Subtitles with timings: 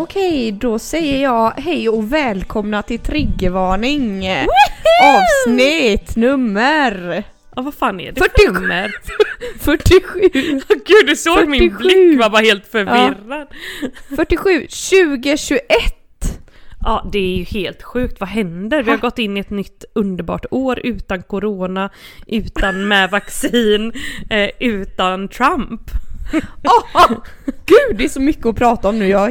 [0.00, 4.28] Okej, då säger jag hej och välkomna till Triggervarning!
[5.02, 7.24] Avsnitt nummer
[7.56, 8.46] Ja vad fan är det 47.
[8.46, 8.94] för nummer?
[9.58, 10.20] 47!
[10.86, 11.76] Gud du såg min 47.
[11.78, 13.48] blick var bara helt förvirrad.
[14.16, 15.60] 47, 2021!
[16.84, 18.82] Ja det är ju helt sjukt, vad händer?
[18.82, 21.90] Vi har gått in i ett nytt underbart år utan corona,
[22.26, 23.92] utan med vaccin,
[24.30, 25.80] eh, utan Trump.
[26.64, 27.18] Oh,
[27.66, 29.30] gud, det är så mycket att prata om nu, jag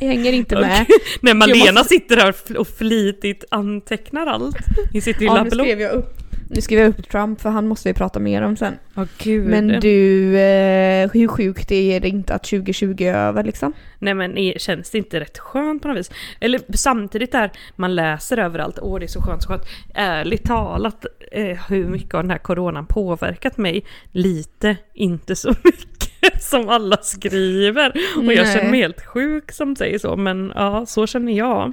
[0.00, 0.86] hänger inte med.
[1.20, 4.56] När Jag Malena måste- sitter här och- flitigt antecknar allt
[4.94, 5.66] i sitt Ja, lilla nu block.
[5.66, 6.12] skrev jag upp.
[6.50, 8.74] Nu skrev jag upp Trump för han måste vi prata mer om sen.
[8.96, 9.46] Åh gud.
[9.46, 13.72] Men du, eh, hur sjukt är det inte att 2020 är över liksom?
[13.98, 16.10] Nej men är- känns det inte rätt skönt på något vis?
[16.40, 19.62] Eller samtidigt där man läser överallt, åh det är så skönt, så skönt.
[19.94, 23.84] Ärligt talat, eh, hur mycket har den här coronan påverkat mig?
[24.12, 26.05] Lite, inte så mycket
[26.40, 27.90] som alla skriver.
[28.16, 28.54] Och jag Nej.
[28.54, 31.72] känner mig helt sjuk som säger så, men ja, så känner jag.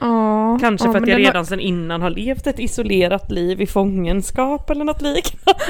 [0.00, 3.30] Ja, Kanske ja, för att jag den har- redan sedan innan har levt ett isolerat
[3.30, 5.62] liv i fångenskap eller något liknande.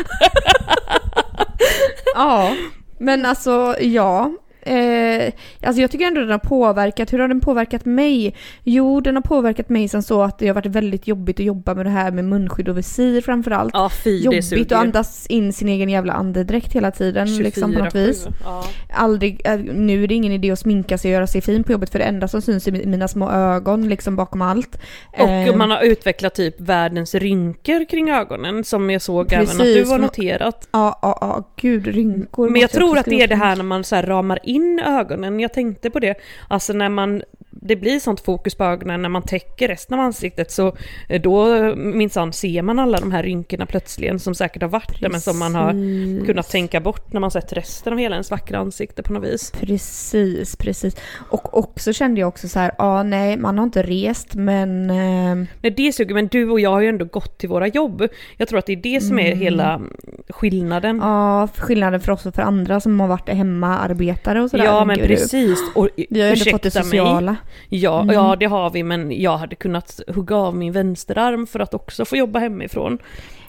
[2.14, 2.54] Ja,
[3.00, 4.32] men alltså ja.
[4.68, 8.34] Eh, alltså jag tycker ändå den har påverkat, hur har den påverkat mig?
[8.64, 11.74] Jo, den har påverkat mig som så att det har varit väldigt jobbigt att jobba
[11.74, 13.70] med det här med munskydd och visir framförallt.
[13.74, 17.94] Ja fy, Jobbigt att andas in sin egen jävla andedräkt hela tiden liksom på något
[17.94, 18.06] 24/7.
[18.06, 18.26] vis.
[18.44, 18.64] Ja.
[18.94, 21.72] Aldrig, eh, nu är det ingen idé att sminka sig och göra sig fin på
[21.72, 24.78] jobbet för det enda som syns är mi- mina små ögon liksom bakom allt.
[25.18, 29.52] Och Eh, man har utvecklat typ världens rynkor kring ögonen som jag såg även att
[29.52, 30.68] du Precis, har noterat.
[30.72, 32.48] Ja, ja, ja, gud rynkor.
[32.50, 35.40] Men jag tror att det är det här när man så ramar in ögonen.
[35.40, 36.14] Jag tänkte på det.
[36.48, 37.22] Alltså när man
[37.60, 40.76] det blir sånt fokus på ögonen när man täcker resten av ansiktet så
[41.08, 41.46] eh, då
[41.76, 45.38] minsann ser man alla de här rynkorna plötsligen som säkert har varit där men som
[45.38, 46.26] man har Precis.
[46.26, 49.50] kunnat tänka bort när man sett resten av hela ens vackra ansikte på något vis.
[49.50, 50.96] Precis, precis.
[51.30, 54.90] Och också kände jag också så här, ja nej, man har inte rest men...
[54.90, 58.08] Eh, Nej det suger, men du och jag har ju ändå gått till våra jobb.
[58.36, 59.80] Jag tror att det är det som är hela
[60.28, 60.98] skillnaden.
[61.02, 64.64] ja, skillnaden för oss och för andra som har varit hemmaarbetare och sådär.
[64.64, 65.06] Ja men du.
[65.06, 65.58] precis.
[65.74, 67.36] Och, Vi har ju ändå fått det ursäkta mig.
[67.68, 68.14] Ja, Mm.
[68.14, 72.04] ja, det har vi, men jag hade kunnat hugga av min vänsterarm för att också
[72.04, 72.98] få jobba hemifrån.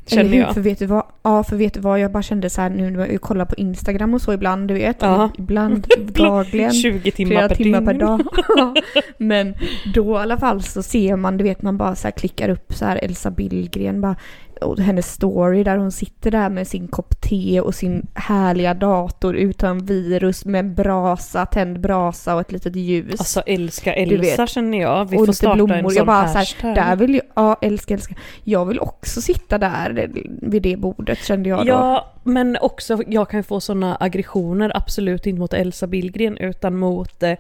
[0.08, 0.54] Känner jag.
[0.54, 1.04] För vet du vad?
[1.24, 2.00] Ja, för vet du vad?
[2.00, 4.74] Jag bara kände så här nu när jag kollar på Instagram och så ibland, du
[4.74, 4.98] vet.
[5.00, 5.30] Ja.
[5.38, 6.72] Ibland, dagligen.
[6.74, 8.22] 20 timmar flera per timmar per dag.
[9.18, 9.56] Men
[9.94, 12.86] då i alla fall så ser man, du vet man bara så klickar upp så
[12.86, 14.16] här Elsa Billgren bara
[14.62, 19.36] och hennes story där hon sitter där med sin kopp te och sin härliga dator
[19.36, 23.20] utan virus med brasa, tänd brasa och ett litet ljus.
[23.20, 25.06] Alltså älska Elsa känner jag.
[25.06, 25.76] Vi och får starta blommor.
[25.76, 26.68] en sån jag bara så hashtag.
[26.68, 28.16] här, där vill jag, ja älska, älska.
[28.44, 30.10] Jag vill också sitta där
[30.42, 31.66] vid det bordet kände jag då.
[31.68, 37.24] Ja, men också jag kan få såna aggressioner, absolut inte mot Elsa Billgren utan mot
[37.24, 37.38] eh,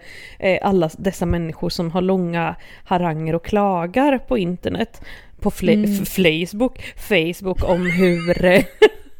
[0.61, 5.01] alla dessa människor som har långa haranger och klagar på internet.
[5.41, 6.05] På fla- Mm.
[6.05, 6.79] Facebook,
[7.09, 8.63] Facebook om hur...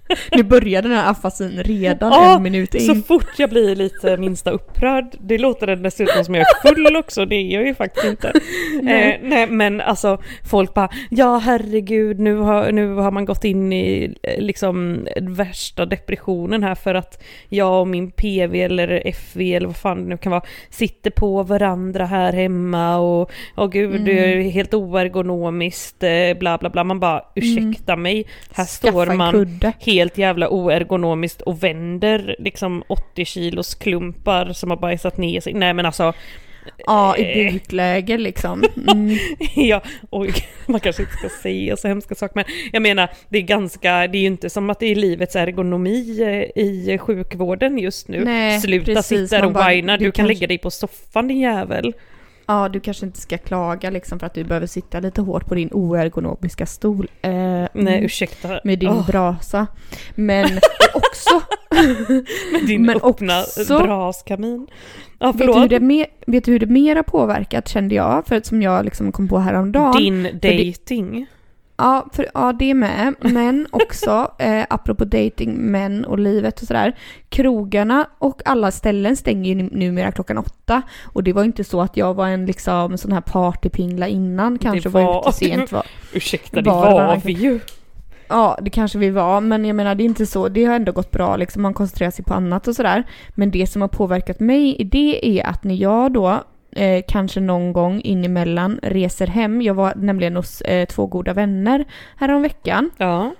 [0.09, 2.81] eh, Nu börjar den här afasin redan Ja, en minut in.
[2.81, 6.95] Så fort jag blir lite minsta upprörd, det låter det dessutom som jag är full
[6.95, 8.33] också, det är jag ju faktiskt inte.
[8.81, 9.13] Nej.
[9.23, 10.17] Eh, nej men alltså
[10.49, 15.85] folk bara, ja herregud nu har, nu har man gått in i eh, liksom värsta
[15.85, 20.17] depressionen här för att jag och min PV eller FV eller vad fan det nu
[20.17, 24.51] kan vara, sitter på varandra här hemma och, och gud det är Mm.
[24.51, 26.83] helt oergonomiskt, eh, bla bla bla.
[26.83, 29.73] Man bara, ursäkta mig, här Skaffa står man kudde.
[29.99, 35.53] Helt jävla oergonomiskt och vänder liksom 80 kilos klumpar som har bajsat ner sig.
[35.53, 36.13] Nej men alltså,
[36.85, 37.53] Ja, i Eh.
[37.53, 38.63] bukläge liksom.
[38.91, 39.17] Mm.
[39.55, 40.33] ja, oj,
[40.65, 44.17] man kanske inte ska säga så hemska saker men jag menar det är ganska, det
[44.17, 48.23] är ju inte som att det är livets ergonomi eh, i sjukvården just nu.
[48.25, 50.71] Nej, Sluta precis, sitta där och bara, whina, du, du kan kanske- lägga dig på
[50.71, 51.93] soffan din jävel.
[52.49, 55.55] Ja, du kanske inte ska klaga liksom för att du behöver sitta lite hårt på
[55.55, 57.07] din oergonomiska stol.
[57.21, 58.59] Eh, Nej mm, ursäkta.
[58.63, 59.67] med din Åh, brasa.
[60.15, 60.45] Men
[60.93, 61.41] också,
[62.51, 64.67] med din men öppna också- braskamin.
[65.19, 65.69] Ja vet du, hur förlåt.
[65.69, 68.27] det mer, vet du hur det mer har påverkat kände jag?
[68.27, 69.97] För som jag liksom kom på häromdagen.
[69.97, 71.25] Din dating.
[71.79, 73.13] Ja, för, ja, det med.
[73.19, 76.95] Men också, eh, apropå dating, män och livet och sådär.
[77.29, 80.81] Krogarna och alla ställen stänger ju nu- numera klockan åtta.
[81.05, 84.57] Och det var inte så att jag var en liksom sån här partypingla innan.
[84.57, 85.71] Kanske var, var- ute sent.
[85.71, 87.59] Var, Ursäkta, det Var var vi ju.
[88.27, 90.47] Ja, det kanske vi var, men jag menar det är inte så.
[90.49, 93.03] Det har ändå gått bra liksom, man koncentrerar sig på annat och sådär.
[93.29, 97.39] Men det som har påverkat mig i det är att när jag då eh, kanske
[97.39, 101.85] någon gång in emellan reser hem, jag var nämligen hos eh, två goda vänner
[102.17, 103.31] häromveckan, Ja.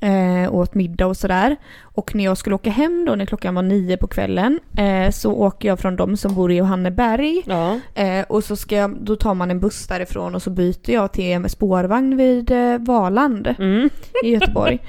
[0.00, 1.56] eh, åt middag och sådär.
[1.82, 5.32] Och när jag skulle åka hem då när klockan var nio på kvällen eh, så
[5.32, 7.80] åker jag från dem som bor i Johanneberg Ja.
[7.94, 11.12] Eh, och så ska jag, då tar man en buss därifrån och så byter jag
[11.12, 13.90] till en spårvagn vid eh, Valand Mm.
[14.24, 14.78] i Göteborg.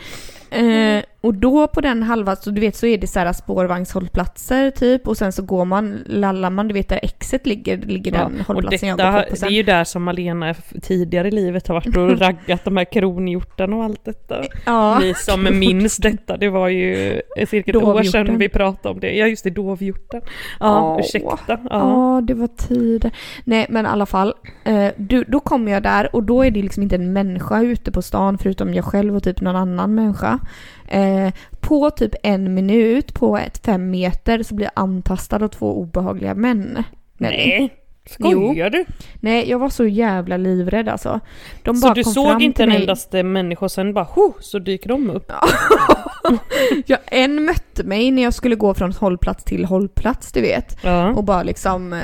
[1.28, 5.08] Och då på den halva, så du vet så är det så här spårvagnshållplatser typ
[5.08, 8.42] och sen så går man, lallar man, du vet där exet ligger, ligger Ja, den
[8.48, 9.50] hållplatsen jag detta, går på, på det sen.
[9.50, 13.76] är ju där som Malena tidigare i livet har varit och raggat de här kronhjortarna
[13.76, 14.44] och allt detta.
[14.66, 15.00] Ja.
[15.00, 19.12] Ni som minns detta, det var ju cirka ett år sedan vi pratade om det.
[19.12, 20.22] Ja just det, dovhjorten.
[20.60, 21.00] Ja, Åh.
[21.00, 21.38] ursäkta.
[21.48, 21.60] Ja.
[21.70, 23.12] Ja, det var tider.
[23.44, 24.34] Nej, men i alla fall.
[24.64, 27.92] Eh, du, då kommer jag där och då är det liksom inte en människa ute
[27.92, 30.40] på stan förutom jag själv och typ någon annan människa.
[30.88, 35.78] Eh, på typ en minut, på ett fem meter, så blir jag antastad av två
[35.78, 36.84] obehagliga män.
[37.18, 37.74] Nej,
[38.10, 38.86] skojar du?
[39.20, 41.20] Nej, jag var så jävla livrädd alltså.
[41.64, 45.10] De Så du såg inte en endaste människa och sen bara ho, så dyker de
[45.10, 45.32] upp?
[46.86, 50.78] ja, en mötte mig när jag skulle gå från hållplats till hållplats, du vet.
[50.84, 51.14] Ja.
[51.14, 51.92] Och bara liksom...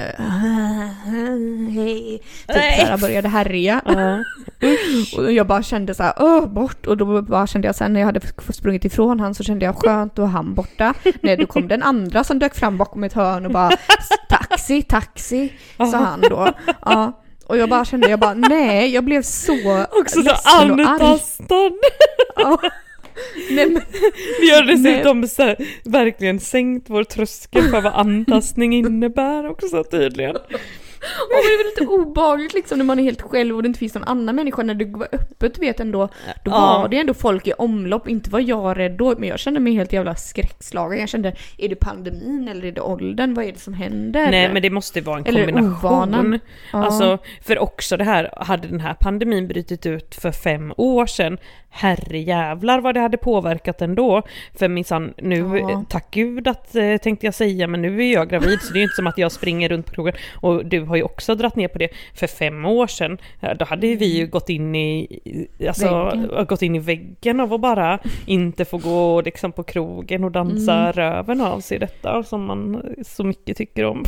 [1.73, 2.21] Hej.
[2.47, 3.81] Typ såhär började härja.
[3.85, 4.23] ja.
[5.17, 6.87] Och jag bara kände så här, åh bort.
[6.87, 9.75] Och då bara kände jag sen när jag hade sprungit ifrån han så kände jag
[9.75, 10.93] skönt, då han borta.
[11.21, 13.71] Nej, då kom den andra som dök fram bakom ett hörn och bara
[14.29, 16.49] taxi, taxi, sa han då.
[16.81, 17.19] Ja.
[17.47, 20.29] Och jag bara kände, jag bara nej, jag blev så Också så
[20.59, 21.71] antastad.
[22.35, 22.59] Ja.
[23.51, 23.81] Nej, men,
[24.41, 30.35] Vi har dessutom så här, verkligen sänkt vår tröskel för vad antastning innebär också tydligen.
[31.29, 33.79] och det är väl lite obehagligt liksom när man är helt själv och det inte
[33.79, 36.07] finns någon annan människa när det var öppet vet ändå.
[36.43, 36.79] Då Ja.
[36.81, 39.73] var det ändå folk i omlopp, inte var jag rädd då, men jag kände mig
[39.73, 40.99] helt jävla skräckslagen.
[40.99, 43.33] Jag kände, är det pandemin eller är det åldern?
[43.33, 44.31] Vad är det som händer?
[44.31, 46.39] Nej men det måste vara en Eller kombination.
[46.73, 46.85] Ja.
[46.85, 51.37] Alltså, för också det här, hade den här pandemin brutit ut för fem år sedan,
[51.69, 54.21] herrejävlar vad det hade påverkat ändå.
[54.59, 55.83] För minsann, nu, Ja.
[55.89, 58.79] tack gud att, eh, tänkte jag säga, men nu är jag gravid så det är
[58.79, 60.13] ju inte som att jag springer runt på krogen.
[60.41, 61.89] Och du har ju också dragit ner på det.
[62.15, 63.17] För fem år sedan,
[63.59, 64.99] då hade vi ju gått in i,
[65.59, 66.45] i- alltså, Väggen.
[66.47, 70.73] gått in i väggen av att bara inte få gå liksom på krogen och dansa
[70.73, 70.93] Mm.
[70.93, 74.03] röven av sig detta som man så mycket tycker om.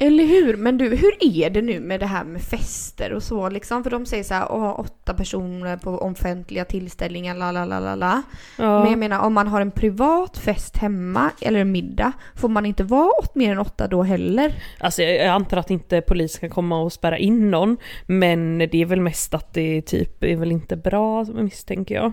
[0.00, 0.56] Eller hur?
[0.56, 3.82] Men du, hur är det nu med det här med fester och så liksom?
[3.82, 7.94] För de säger så här, åh, åtta personer på offentliga tillställningar, la la la la
[7.94, 8.22] la.
[8.58, 8.82] Ja.
[8.82, 12.66] Men jag menar, om man har en privat fest hemma eller en middag, får man
[12.66, 14.54] inte vara åt mer än åtta då heller?
[14.80, 17.76] Alltså jag jag antar att inte polisen kan komma och spärra in någon,
[18.06, 22.12] men det är väl mest att det typ är väl inte bra misstänker jag.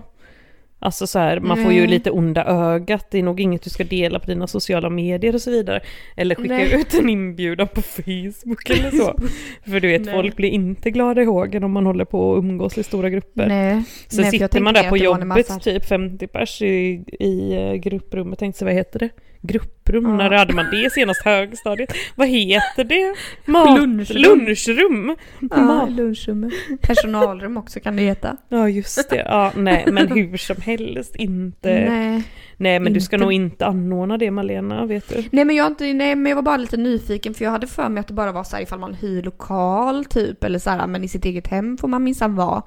[0.84, 1.88] Alltså så här, man får ju Nej.
[1.88, 5.42] lite onda ögat, det är nog inget du ska dela på dina sociala medier och
[5.42, 5.80] så vidare.
[6.16, 6.80] Eller skicka Nej.
[6.80, 9.18] ut en inbjudan på Facebook eller så.
[9.70, 10.14] För du vet, Nej.
[10.14, 13.46] folk blir inte glada i hågen om man håller på och umgås i stora grupper.
[13.46, 13.82] Nej.
[14.08, 18.64] Så Nej, sitter man där på jobbet, typ 50 pers i, i eh, grupprummet, tänkte
[18.64, 19.08] vad heter det?
[19.46, 20.16] Grupprum, Ja.
[20.16, 21.92] när hade man det senast högstadiet?
[22.14, 23.14] Vad heter det?
[23.52, 24.22] Mat, Lunchrum.
[24.22, 25.16] lunchrum!
[25.50, 25.90] Ja, Mat.
[25.92, 26.52] lunchrummet.
[26.82, 28.36] Personalrum också kan det heta.
[28.48, 31.68] Ja just det, ja nej men hur som helst inte.
[31.90, 32.22] Nej,
[32.56, 32.80] Nej.
[32.80, 33.24] men du ska inte.
[33.24, 35.24] nog inte anordna det Malena, vet du.
[35.32, 37.88] Nej men jag inte, nej men jag var bara lite nyfiken för jag hade för
[37.88, 40.86] mig att det bara var så här ifall man hyr lokal typ eller så här
[40.86, 42.62] men i sitt eget hem får man minsann vara.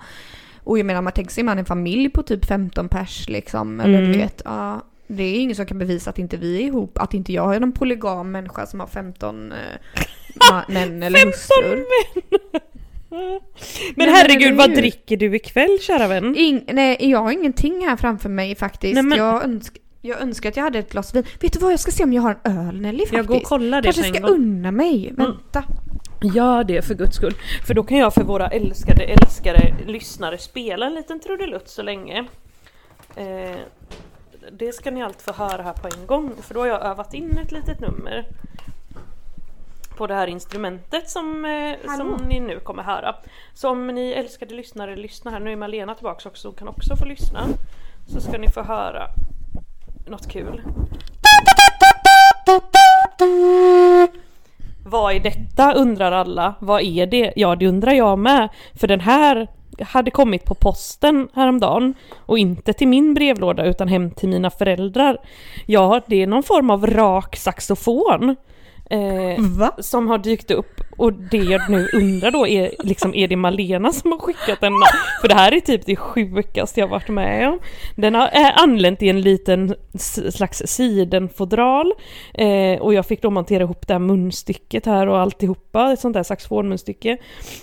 [0.63, 3.99] Och jag menar man tänker sig man en familj på typ 15 pers liksom eller
[3.99, 4.11] Mm.
[4.11, 4.41] du vet.
[4.45, 7.55] Ja, det är ingen som kan bevisa att inte vi är ihop, att inte jag
[7.55, 9.57] är någon polygam människa som har 15 eh,
[10.67, 11.85] män eller 15 hustrur.
[13.09, 13.39] Men
[13.95, 16.35] men herregud, eller vad dricker du ikväll kära vän?
[16.35, 18.93] Ing, nej, jag har ingenting här framför mig faktiskt.
[18.93, 21.23] Nej, men- jag, önsk, jag önskar att jag hade ett glas vin.
[21.41, 23.13] Vet du vad, jag ska se om jag har en öl Nelly faktiskt.
[23.13, 24.29] Jag går och kollar det Kanske ska gång.
[24.35, 25.13] unna mig.
[25.17, 25.63] Vänta.
[26.23, 27.33] Gör det för guds skull.
[27.67, 32.25] För då kan jag för våra älskade, älskade lyssnare spela en liten trudelutt så länge.
[33.15, 33.55] Eh,
[34.51, 37.13] det ska ni allt få höra här på en gång, för då har jag övat
[37.13, 38.25] in ett litet nummer.
[39.97, 43.15] På det här instrumentet som, eh, som ni nu kommer höra.
[43.53, 46.95] Så om ni älskade lyssnare lyssnar här, nu är Malena tillbaka också, hon kan också
[46.95, 47.47] få lyssna.
[48.07, 49.07] Så ska ni få höra
[50.05, 50.61] något kul.
[54.85, 56.53] Vad är detta undrar alla.
[56.59, 57.33] Vad är det?
[57.35, 58.49] Ja det undrar jag med.
[58.79, 59.47] För den här
[59.81, 65.17] hade kommit på posten häromdagen och inte till min brevlåda utan hem till mina föräldrar.
[65.65, 68.35] Ja, det är någon form av rak saxofon.
[68.89, 73.35] Eh, som har dykt upp och det jag nu undrar då är liksom är det
[73.35, 74.85] Malena som har skickat denna?
[75.21, 77.59] För det här är typ det sjukaste jag varit med om.
[77.95, 79.75] Den har är anlänt i en liten
[80.31, 81.93] slags sidenfodral
[82.33, 86.13] eh, och jag fick då montera ihop det här munstycket här och alltihopa, ett sånt
[86.13, 87.17] där saxofonmunstycke.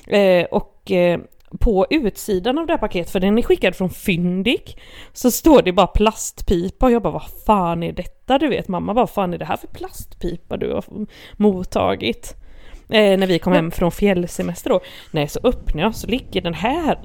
[0.07, 1.21] Eh, och eh,
[1.59, 4.79] på utsidan av det här paketet, för den är skickad från Fyndik,
[5.13, 8.39] så står det bara plastpipa och jag bara vad fan är detta?
[8.39, 10.85] Du vet mamma bara vad fan är det här för plastpipa du har
[11.37, 12.37] mottagit?
[12.89, 14.81] Eh, när vi kom hem från fjällsemester då.
[15.11, 16.99] Nej så öppnar jag så ligger den här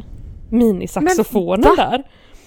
[0.49, 2.03] minisaxofonen där.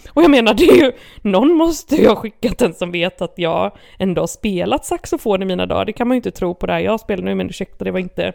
[0.09, 0.93] Och jag menar det är ju,
[1.23, 5.45] någon måste ju ha skickat den som vet att jag ändå har spelat saxofon i
[5.45, 5.85] mina dagar.
[5.85, 7.91] Det kan man ju inte tro på det här jag spelar nu men ursäkta det
[7.91, 8.33] var inte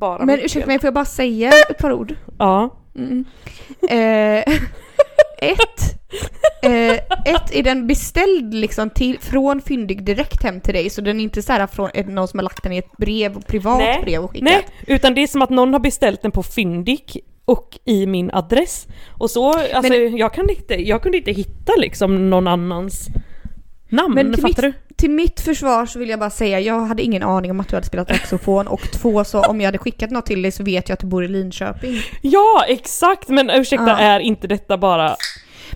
[0.00, 0.66] bara Men mitt ursäkta fel.
[0.66, 2.14] mig, får jag bara säga ett par ord?
[2.38, 2.76] Ja.
[2.96, 3.24] Mm.
[3.88, 4.54] Eh,
[5.38, 5.80] ett,
[6.62, 6.92] eh,
[7.34, 10.90] ett, är den beställd liksom till, från Fyndig direkt hem till dig?
[10.90, 12.78] Så den är inte så här från är det någon som har lagt den i
[12.78, 14.44] ett brev, privat Nej, brev och skickat?
[14.44, 18.30] Nej, utan det är som att någon har beställt den på Fyndik och i min
[18.30, 18.86] adress.
[19.08, 23.08] Och så, alltså jag, kan inte, jag kunde inte hitta liksom någon annans
[23.90, 27.02] namn, Men till fattar mitt, till mitt försvar så vill jag bara säga, jag hade
[27.02, 30.10] ingen aning om att du hade spelat saxofon och två, så om jag hade skickat
[30.10, 31.92] något till dig så vet jag att du bor i Linköping.
[31.92, 32.02] du?
[32.28, 33.28] Ja, exakt!
[33.28, 33.98] Men ursäkta, Ja.
[33.98, 35.16] är inte detta bara...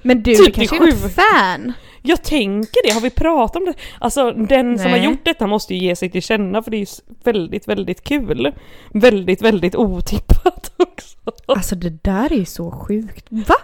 [0.03, 1.09] Men du, Typ du kanske är sju.
[1.09, 1.73] fan?
[2.03, 3.75] Jag tänker det, har vi pratat om det?
[3.99, 5.07] Alltså den som har Nej.
[5.07, 6.87] gjort detta måste ju ge sig till känna för det är ju
[7.25, 8.53] väldigt, väldigt kul.
[8.93, 11.17] Väldigt, väldigt otippat också.
[11.47, 13.27] Alltså det där är ju så sjukt.
[13.31, 13.55] Va?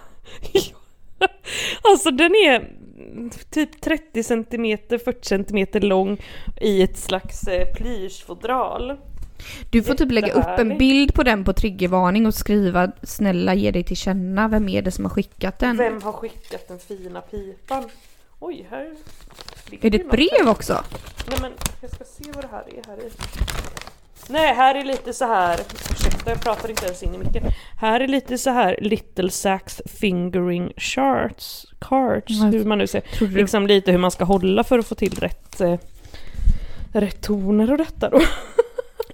[1.81, 2.67] Alltså den är
[3.49, 6.21] typ 30 cm, 40 cm lång
[6.61, 8.97] i ett slags eh, plyschfodral.
[9.69, 13.71] Du får typ lägga upp en bild på den på triggervarning och skriva snälla ge
[13.71, 15.77] dig till känna, vem är det som har skickat den?
[15.77, 17.89] Vem har skickat den fina pipan?
[18.39, 18.95] Oj, här
[19.81, 20.83] Är det ett brev också?
[21.29, 21.51] Nej men
[21.81, 23.11] jag ska se vad det här är här i.
[24.29, 25.59] Nej, här är lite så här.
[26.25, 27.43] Ursäkta jag pratar inte ens in i micken.
[27.79, 33.27] Här är lite så här Little Sax fingering charts, cards, Ja, hur man nu säger.
[33.37, 35.75] Liksom lite hur man ska hålla för att få till rätt, eh,
[36.93, 38.21] rätt toner och detta då.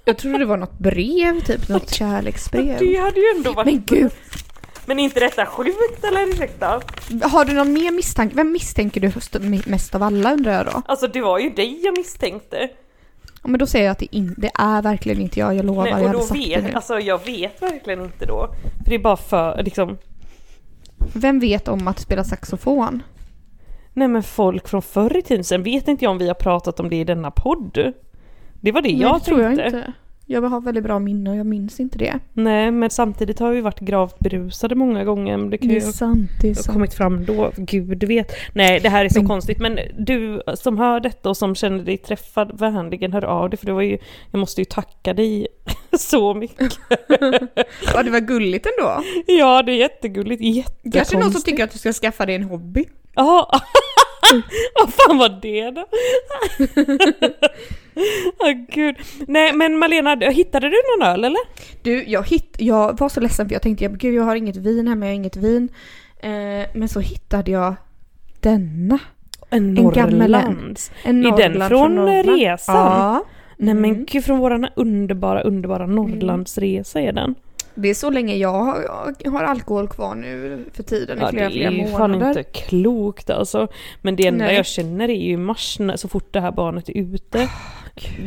[0.05, 2.79] Jag trodde det var något brev, typ något kärleksbrev.
[2.79, 3.65] Det hade ju ändå varit...
[3.65, 4.11] Men gud,
[4.85, 6.81] Men är inte detta sjukt eller ursäkta?
[7.23, 8.35] har du någon mer misstanke?
[8.35, 10.81] Vem misstänker du st- mest av alla undrar jag då?
[10.85, 12.69] Alltså det var ju dig jag misstänkte.
[13.43, 15.83] Ja, men då säger jag att det, in, det är verkligen inte jag, jag lovar,
[15.83, 16.71] Nej, jag och hade då sagt det vet, nu.
[16.73, 18.47] alltså jag vet verkligen inte då.
[18.83, 19.97] För det är bara för, liksom,
[21.13, 23.03] Vem vet om att spela saxofon?
[23.93, 26.79] nej men folk från förr i tiden, sen vet inte jag om vi har pratat
[26.79, 27.93] om det i denna podd.
[28.61, 29.93] Det var det Nej, jag det tror jag inte.
[30.29, 32.19] Jag har väldigt bra minne och jag minns inte det.
[32.33, 35.37] Nej men samtidigt har vi varit gravt berusade många gånger.
[35.37, 36.73] Det kan Det ju är ha sant, det är sant.
[36.73, 38.31] kommit fram då, gud vet.
[38.53, 41.83] Nej det här är så Men- konstigt men du som hör detta och som känner
[41.83, 43.97] dig träffad, vänligen hör av dig för det var ju,
[44.31, 45.47] jag måste ju tacka dig
[45.99, 46.79] så mycket.
[47.93, 49.01] Ja, det var gulligt ändå.
[49.27, 50.93] Ja det är jättegulligt, jättekonstigt.
[50.93, 52.85] Kanske någon som tycker att du ska skaffa dig en hobby.
[53.15, 53.49] Ja,
[54.79, 55.85] vad fan var det då?
[58.39, 58.95] Åh gud.
[59.27, 61.41] Nej men Malena, hittade du någon öl eller?
[61.81, 64.87] Du, jag, hitt, jag var så ledsen för jag tänkte gud jag har inget vin
[64.87, 65.69] hemma, jag har inget vin.
[66.19, 66.29] Eh,
[66.73, 67.75] men så hittade jag
[68.39, 68.99] denna.
[69.49, 69.83] En En.
[69.83, 70.91] Norrlands.
[71.03, 72.39] En Är den Norrland från Norrland.
[72.39, 72.75] resan?
[72.75, 73.23] Ja.
[73.57, 74.05] Nej men Mm.
[74.11, 77.35] gud från våran underbara, underbara Norrlandsresa är den.
[77.75, 78.83] Det är så länge jag har,
[79.19, 82.11] jag har alkohol kvar nu för tiden, i Ja det flera, flera är ju fan
[82.11, 82.27] månader.
[82.27, 83.67] inte klokt alltså.
[84.01, 84.55] Men det enda Nej.
[84.55, 87.49] jag känner är ju i mars när, så fort det här barnet är ute.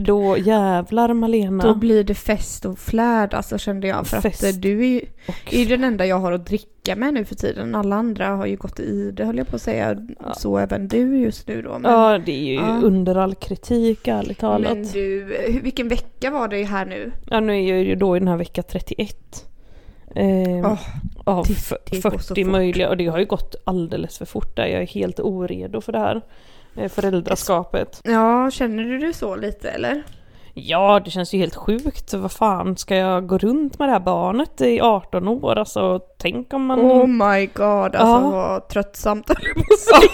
[0.00, 1.64] Då jävlar Malena.
[1.64, 4.06] Då blir det fest och flärd alltså kände jag.
[4.06, 4.44] För Fest.
[4.44, 5.00] att eh, du är ju
[5.50, 7.74] är ju den enda jag har att dricka med nu för tiden.
[7.74, 9.96] Alla andra har ju gått i det höll jag på att säga.
[10.20, 10.34] Ja.
[10.34, 11.78] Så även du just nu då.
[11.78, 12.80] Men, ja det är ju Ja.
[12.82, 14.72] under all kritik ärligt talat.
[14.76, 15.24] men du,
[15.62, 17.12] vilken vecka var det här nu?
[17.30, 19.16] Ja nu är jag ju då i den här vecka 31.
[20.14, 20.26] Eh,
[20.64, 20.78] Åh,
[21.24, 22.52] av det- det går så 40 fort.
[22.52, 24.66] möjliga och det har ju gått alldeles för fort där.
[24.66, 26.20] Jag är helt oredo för det här
[26.88, 28.00] föräldraskapet.
[28.04, 30.02] Ja, känner du det så lite eller?
[30.54, 32.14] Ja, det känns ju helt sjukt.
[32.14, 35.58] Vad fan, ska jag gå runt med det här barnet i 18 år?
[35.58, 36.80] Alltså, tänk om man...
[36.80, 38.30] Oh my god, alltså Ja.
[38.30, 39.26] vad tröttsamt
[39.78, 40.10] säga.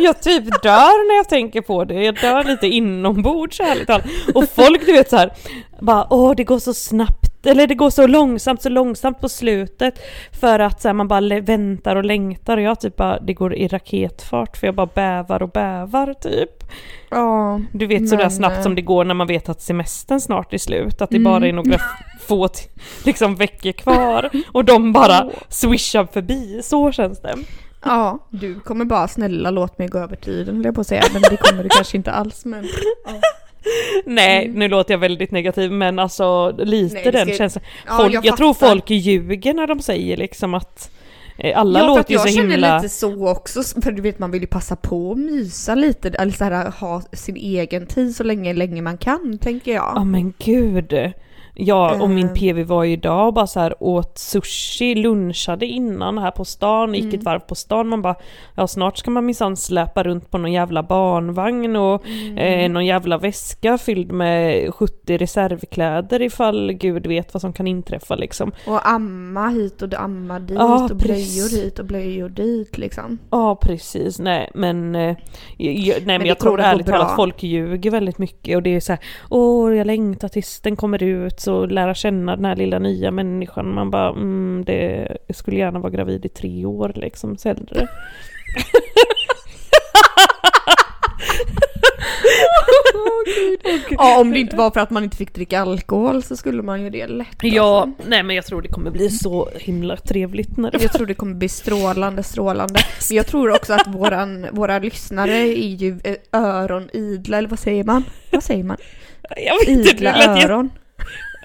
[0.00, 2.04] Jag typ dör när jag tänker på det.
[2.04, 4.04] Jag dör lite inombords ärligt talat.
[4.34, 5.32] Och folk du vet så här,
[5.80, 9.98] bara åh det går så snabbt, eller det går så långsamt, så långsamt på slutet.
[10.40, 13.54] För att så här, man bara väntar och längtar och jag typ bara, det går
[13.54, 16.64] i raketfart för jag bara bävar och bävar typ.
[17.10, 20.20] Ja, Du vet sådär Men, snabbt eh, som det går när man vet att semestern
[20.20, 21.02] snart är slut.
[21.02, 21.24] Att det Mm.
[21.32, 21.78] bara är några
[22.20, 22.48] få
[23.04, 24.30] liksom veckor kvar.
[24.52, 26.60] Och de bara swishar förbi.
[26.62, 27.34] Så känns det.
[27.84, 31.02] ja, du kommer bara snälla låt mig gå över tiden jag på att säga.
[31.12, 32.64] Men det kommer du kanske inte alls men.
[33.06, 33.12] Ja.
[34.04, 37.64] Nej, nu låter jag väldigt negativ men alltså lite Nej, den ska- känslan.
[37.86, 40.90] Ja, jag jag, tror folk ljuger när de säger liksom att
[41.38, 42.76] eh, alla ja, låter ju jag så känner himla...
[42.76, 46.32] lite så också, för du vet man vill ju passa på att mysa lite, eller
[46.32, 49.92] så här, ha sin egen tid så länge, länge man kan, tänker jag.
[49.94, 51.12] Ja men gud.
[51.56, 52.32] Ja och min Eh.
[52.32, 56.94] PV var ju idag och bara så här åt sushi, lunchade innan här på stan,
[56.94, 57.14] gick Mm.
[57.18, 57.88] ett varv på stan.
[57.88, 58.14] Man bara,
[58.54, 62.38] ja snart ska man minsann släpa runt på någon jävla barnvagn och Mm.
[62.38, 68.14] eh, någon jävla väska fylld med 70 reservkläder ifall gud vet vad som kan inträffa
[68.14, 68.52] liksom.
[68.66, 73.18] Och amma hit och amma dit Ja, och blöjor hit och blöjor dit liksom.
[73.30, 75.16] Ja precis, nej men, eh,
[75.56, 78.80] jag, nej, men, det jag tror ärligt talat folk ljuger väldigt mycket och det är
[78.80, 82.78] så här, åh jag längtar tills den kommer ut så lära känna den här lilla
[82.78, 83.74] nya människan.
[83.74, 87.88] Man bara, mm, det skulle gärna vara gravid i tre år liksom, så hellre.
[93.90, 96.82] Ja om det inte var för att man inte fick dricka alkohol så skulle man
[96.82, 97.36] ju det lätt.
[97.42, 98.08] Ja, alltså.
[98.08, 101.14] nej men jag tror det kommer bli så himla trevligt när det Jag tror det
[101.14, 102.74] kommer bli strålande, strålande.
[103.10, 107.84] Men jag tror också att våran, våra lyssnare är ju eh, öronidla, eller vad säger
[107.84, 108.04] man?
[108.32, 108.76] Vad säger man?
[109.36, 110.70] Jag vet inte, Idla jätte- öron.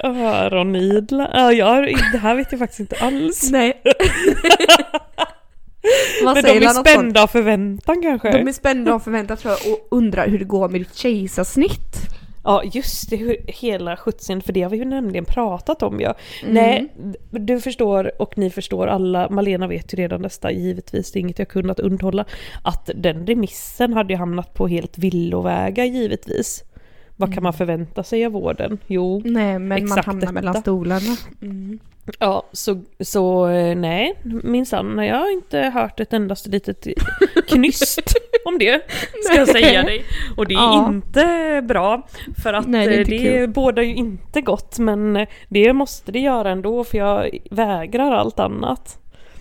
[0.03, 1.29] Öronidla?
[1.33, 3.51] Ja, jag, det här vet jag faktiskt inte alls.
[3.51, 3.81] Nej.
[6.23, 8.31] Men de är spända av förväntan kanske?
[8.31, 12.09] De är spända och förväntar tror jag och undrar hur det går med ditt kejsarsnitt.
[12.43, 16.15] Ja just det, hur, hela skjutsen, för det har vi ju nämligen pratat om ja.
[16.41, 16.53] Mm.
[16.53, 16.87] Nej,
[17.31, 21.39] du förstår och ni förstår alla, Malena vet ju redan detta givetvis, det är inget
[21.39, 22.25] jag kunnat undhålla,
[22.63, 26.63] att den remissen hade ju hamnat på helt villovägar givetvis.
[27.19, 28.77] Vad kan man förvänta sig av vården?
[28.87, 30.61] Jo, Nej men man Exakt hamnar mellan detta.
[30.61, 31.15] stolarna.
[31.41, 31.79] Mm.
[32.19, 36.87] ja så, så eh, nej, minsann, jag har inte hört ett endaste litet
[37.47, 38.13] knyst
[38.45, 38.81] om det,
[39.25, 40.03] ska jag säga dig.
[40.37, 40.89] Och det är Ja.
[40.89, 42.07] inte bra,
[42.43, 46.11] för att Nej, det är eh, det, bådar ju inte gott, men eh, det måste
[46.11, 48.99] det göra ändå, för jag vägrar allt annat.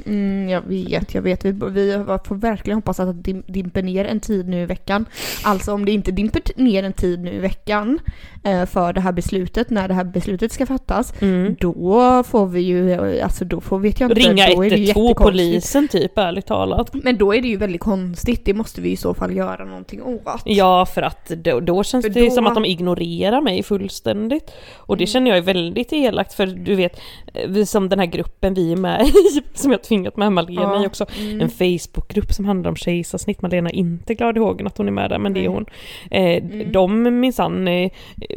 [0.09, 1.45] Mm, jag vet, jag vet.
[1.45, 5.05] Vi, vi får verkligen hoppas att det dim- dimper ner en tid nu i veckan.
[5.45, 7.99] Alltså om det inte dimper ner en tid nu i veckan
[8.45, 11.15] eh, för det här beslutet, när det här beslutet ska fattas,
[11.59, 14.21] då får vi ju, eh, alltså då får vet jag inte.
[14.21, 15.19] Ringa då är det ju 112 jättekonstigt.
[15.25, 16.91] polisen typ, ärligt talat.
[16.95, 20.03] Men då är det ju väldigt konstigt, det måste vi i så fall göra någonting
[20.03, 20.43] åt.
[20.45, 24.51] Ja, för att då, då känns För det då- som att de ignorerar mig fullständigt.
[24.77, 24.99] Och Mm.
[24.99, 27.01] det känner jag är väldigt elakt, för du vet,
[27.35, 30.63] eh, vi som den här gruppen vi är med i, som jag tvingat med Malena
[30.63, 31.41] Ja, i också, mm.
[31.41, 33.43] en Facebookgrupp som handlar om kejsarsnitt.
[33.43, 35.67] Malena är inte glad i hågen att hon är med där, men det är hon.
[36.11, 36.73] Eh, Mm.
[36.73, 37.91] De minsann eh,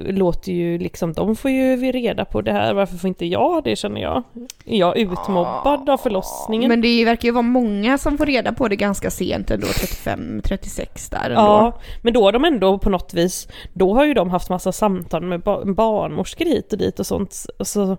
[0.10, 3.76] låter ju liksom, de får ju reda på det här, varför får inte jag det
[3.76, 4.24] känner jag?
[4.66, 6.70] Är jag utmobbad av förlossningen?
[6.70, 11.12] Men det verkar ju vara många som får reda på det ganska sent ändå, 35-36
[11.12, 11.42] där ändå.
[11.42, 14.72] Ja, men då har de ändå på något vis, då har ju de haft massa
[14.72, 17.46] samtal med ba- barnmorskor hit och dit och sånt.
[17.60, 17.98] Så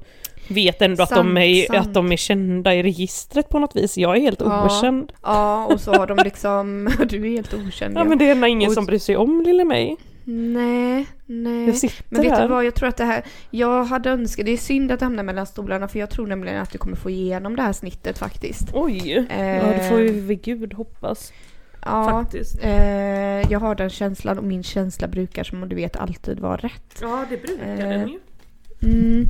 [0.49, 1.79] vet ändå att, de är, sant.
[1.89, 3.99] att de är kända i registret på något vis.
[3.99, 4.65] Jag är helt Ja.
[4.67, 5.13] okänd.
[5.23, 8.69] Ja, och så har de liksom, du är helt okänd Ja men det är ingen
[8.69, 9.97] Och- som bryr sig om lille mig.
[10.25, 11.67] Nej, nej.
[11.67, 12.43] Jag sitter Men vet här.
[12.43, 15.23] du vad, jag tror att det här, jag hade önskat, det är synd att hamna
[15.23, 18.69] mellan stolarna för jag tror nämligen att du kommer få igenom det här snittet faktiskt.
[18.75, 19.27] Oj!
[19.31, 21.33] Ja Eh, det får vi vid gud hoppas.
[21.85, 22.59] Ja, Faktiskt.
[22.65, 26.99] eh, jag har den känslan och min känsla brukar som du vet alltid vara rätt.
[27.01, 28.19] Ja det brukar Eh, den ju.
[28.83, 29.29] Mm.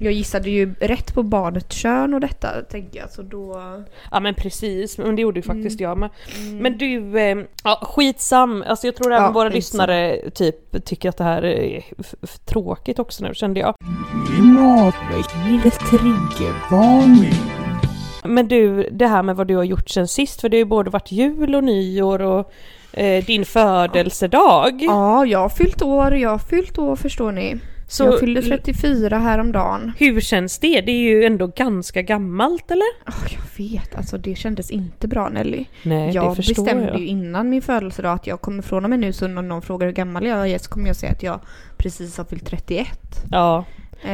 [0.00, 3.62] Jag gissade ju rätt på barnets kön och detta tänker jag så då...
[4.10, 5.90] Ja men precis, men det gjorde ju faktiskt Mm.
[5.90, 6.10] jag med.
[6.62, 8.64] Men du, eh, ja, skitsam.
[8.66, 9.56] Alltså jag tror även Ja, våra skitsam.
[9.78, 11.84] lyssnare typ tycker att det här är
[12.44, 13.74] tråkigt också nu kände jag.
[18.24, 20.64] Men du, det här med vad du har gjort sen sist, för det har ju
[20.64, 22.52] både varit jul och nyår och
[22.92, 24.82] eh, din födelsedag.
[24.82, 27.56] Ja, jag har fyllt år, jag har fyllt år förstår ni.
[27.92, 29.92] Så jag fyllde 34 häromdagen.
[29.98, 30.80] hur känns det?
[30.80, 32.86] Det är ju ändå ganska gammalt eller?
[33.06, 35.64] Oh, jag vet, alltså det kändes inte bra Nelly.
[35.82, 37.00] Nej, jag det förstår bestämde jag.
[37.00, 39.86] ju innan min födelsedag att jag kommer från och med nu så när någon frågar
[39.86, 41.40] hur gammal jag är så kommer jag säga att jag
[41.76, 42.88] precis har fyllt 31.
[43.30, 43.64] Ja,
[44.04, 44.10] Eh,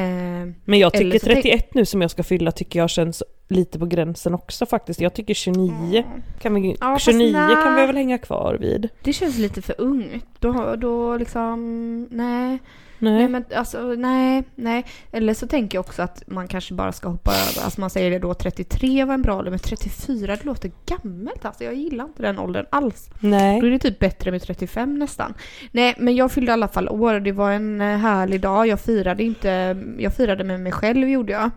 [0.64, 3.78] men jag tycker så tänk- 31 nu som jag ska fylla tycker jag känns lite
[3.78, 5.00] på gränsen också faktiskt.
[5.00, 6.04] Jag tycker 29
[6.40, 7.54] kan vi, Ja, fast 29 nej.
[7.64, 8.88] kan vi väl hänga kvar vid.
[9.02, 10.24] det känns lite för ungt.
[10.38, 12.58] Då, då liksom, nej.
[12.98, 13.12] Nej.
[13.12, 14.84] Nej men alltså nej, nej.
[15.12, 17.64] Eller så tänker jag också att man kanske bara ska hoppa över.
[17.64, 21.44] Alltså man säger det då 33 var en bra ålder men 34 det låter gammalt
[21.44, 21.64] alltså.
[21.64, 23.10] Jag gillar inte den åldern alls.
[23.20, 23.60] Nej.
[23.60, 25.34] Då är det typ bättre med 35 nästan.
[25.72, 28.66] Nej men jag fyllde i alla fall år och det var en eh, härlig dag.
[28.66, 31.50] Jag firade inte, jag firade med mig själv gjorde jag.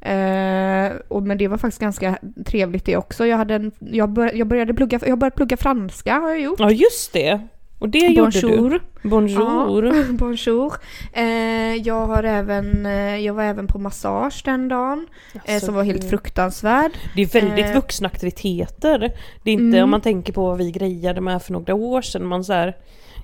[0.00, 3.26] Eh, och, men det var faktiskt ganska trevligt det också.
[3.26, 6.60] Jag, hade en, jag, bör, jag, började plugga, jag börjat plugga franska har jag gjort.
[6.60, 7.40] Ja just det.
[7.78, 8.46] Och det gjorde du.
[8.48, 8.80] Bonjour.
[9.02, 9.86] Bonjour.
[9.86, 10.72] Ja, bonjour.
[11.12, 15.06] Eh, jag, har även, eh, jag var även på massage den dagen.
[15.44, 16.90] Eh, som var helt fruktansvärd.
[17.16, 17.74] Det är väldigt Eh.
[17.74, 18.98] vuxna aktiviteter.
[19.42, 19.84] Det är inte Mm.
[19.84, 22.26] om man tänker på vad vi grejade med för några år sedan.
[22.26, 22.76] Man så här,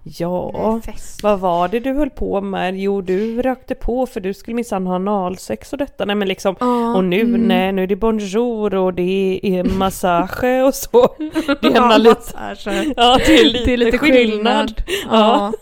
[0.07, 0.81] ja,
[1.23, 2.79] vad var det du höll på med?
[2.79, 6.05] Jo, du rökte på för du skulle minsann ha analsex och detta.
[6.05, 7.40] Nej men liksom, Ja, och nu, mm.
[7.40, 11.09] nej, nu är det bonjour och det är massage och så.
[11.62, 12.21] Det är Ja, lite,
[12.97, 14.25] ja, det är lite, Det är lite skillnad.
[14.27, 14.83] skillnad.
[15.11, 15.53] Ja.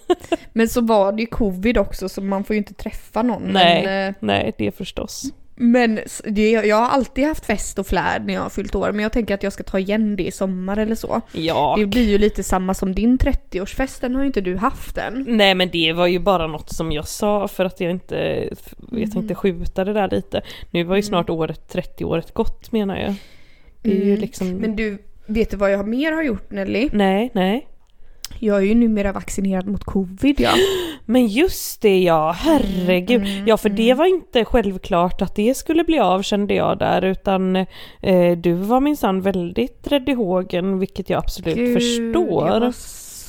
[0.52, 3.42] Men så var det ju covid också så man får ju inte träffa någon.
[3.42, 3.84] Nej.
[3.84, 5.22] Men, eh, Nej, det förstås.
[5.62, 9.02] Men det, jag har alltid haft fest och flärd när jag har fyllt år men
[9.02, 11.20] jag tänker att jag ska ta igen det i sommar eller så.
[11.32, 14.98] Ja, Det blir ju lite samma som din 30-årsfest, den har ju inte du haft
[14.98, 15.24] än.
[15.28, 18.48] Nej men det var ju bara något som jag sa för att jag inte,
[18.90, 20.42] jag tänkte skjuta det där lite.
[20.70, 23.14] Nu var ju snart året, 30-året gått menar jag.
[23.82, 24.20] Det är ju Mm.
[24.20, 26.88] liksom, Men du, vet du vad jag mer har gjort Nelly?
[26.92, 27.66] nej, nej.
[28.44, 30.50] Jag är ju numera vaccinerad mot covid ja.
[31.04, 33.22] Men just det ja, herregud.
[33.22, 37.04] Mm, ja för det var inte självklart att det skulle bli av kände jag där
[37.04, 37.56] utan
[38.00, 42.48] eh, du var minsann väldigt rädd i hågen vilket jag absolut Gud, förstår.
[42.48, 42.74] Jag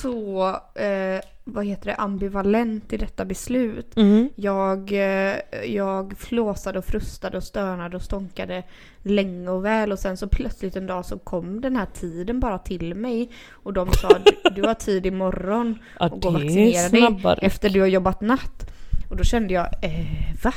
[0.04, 3.96] så, eh, vad heter det, ambivalent i detta beslut.
[3.96, 4.28] Mm.
[4.36, 5.36] Jag, eh,
[5.66, 8.62] jag flåsade och frustade och stönade och stånkade
[9.02, 12.58] länge och väl och sen så plötsligt en dag så kom den här tiden bara
[12.58, 16.88] till mig och de sa du, du har tid imorgon Ja och gå och vaccinera
[16.88, 18.70] dig efter du har jobbat natt.
[19.10, 20.54] Och då kände jag, eh, va?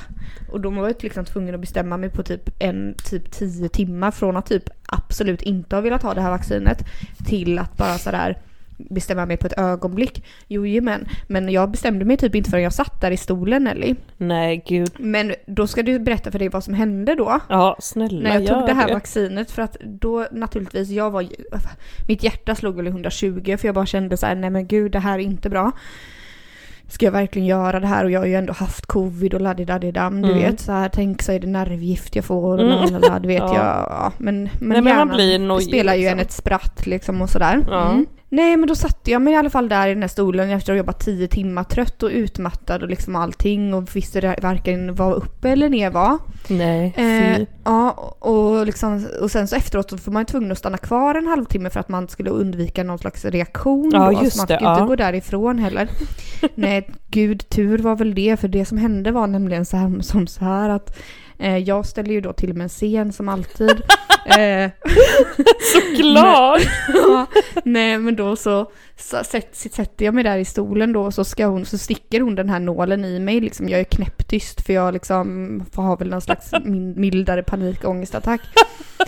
[0.51, 4.12] Och då var jag liksom tvungen att bestämma mig på typ en, typ tio timmar
[4.12, 6.77] från att typ absolut inte ha velat ha det här vaccinet
[7.25, 8.38] till att bara sådär
[8.78, 10.26] bestämma mig på ett ögonblick.
[10.48, 13.96] Jo, men, men jag bestämde mig typ inte förrän jag satt där i stolen Ellie.
[14.18, 14.92] Nej gud.
[14.98, 17.40] Men då ska du berätta för dig vad som hände då.
[17.50, 18.94] Ja snälla När jag tog det här det.
[18.94, 21.28] vaccinet för att då naturligtvis jag var
[22.08, 24.92] mitt hjärta slog väl i 120 för jag bara kände så här nej men gud
[24.92, 25.72] det här är inte bra.
[26.90, 30.22] Ska jag verkligen göra det här och jag har ju ändå haft covid och laddidadidam
[30.22, 30.44] du Mm.
[30.44, 32.94] vet så här tänk så är det nervgift jag får och Mm.
[32.94, 33.54] lalala, du vet Ja.
[33.56, 36.20] jag ja, men, men, Nej, men hjärnan, blir det nojig, spelar ju liksom.
[36.20, 37.66] en ett spratt liksom och sådär.
[37.70, 37.90] Ja.
[37.92, 38.06] Mm.
[38.30, 40.74] Nej men då satte jag mig i alla fall där i den här stolen efter
[40.74, 44.96] att ha jobbat 10 timmar trött och utmattad och liksom allting och visste det varken
[44.96, 46.18] vad uppe eller ner var.
[46.48, 50.78] Nej, Eh, ja, och, liksom, och sen så efteråt så var man tvungen att stanna
[50.78, 53.92] kvar en halvtimme för att man skulle undvika någon slags reaktion.
[53.94, 54.86] Ja, då, just så man det, fick ju inte ja.
[54.86, 55.90] gå därifrån heller.
[56.56, 60.28] Nej, gud tur var väl det, för det som hände var nämligen så här, som
[60.28, 60.98] så här att
[61.39, 63.69] eh, jag ställde ju då till med en scen som alltid.
[64.26, 64.71] eh,
[65.73, 66.62] Såklart!
[66.93, 67.26] ja,
[67.63, 71.45] nej men då så, så sätt, sätter jag mig där i stolen då så, ska
[71.45, 73.41] hon, så sticker hon den här nålen i mig.
[73.41, 76.52] Liksom, jag är knäpptyst för jag liksom har väl någon slags
[76.95, 78.41] mildare panikångestattack.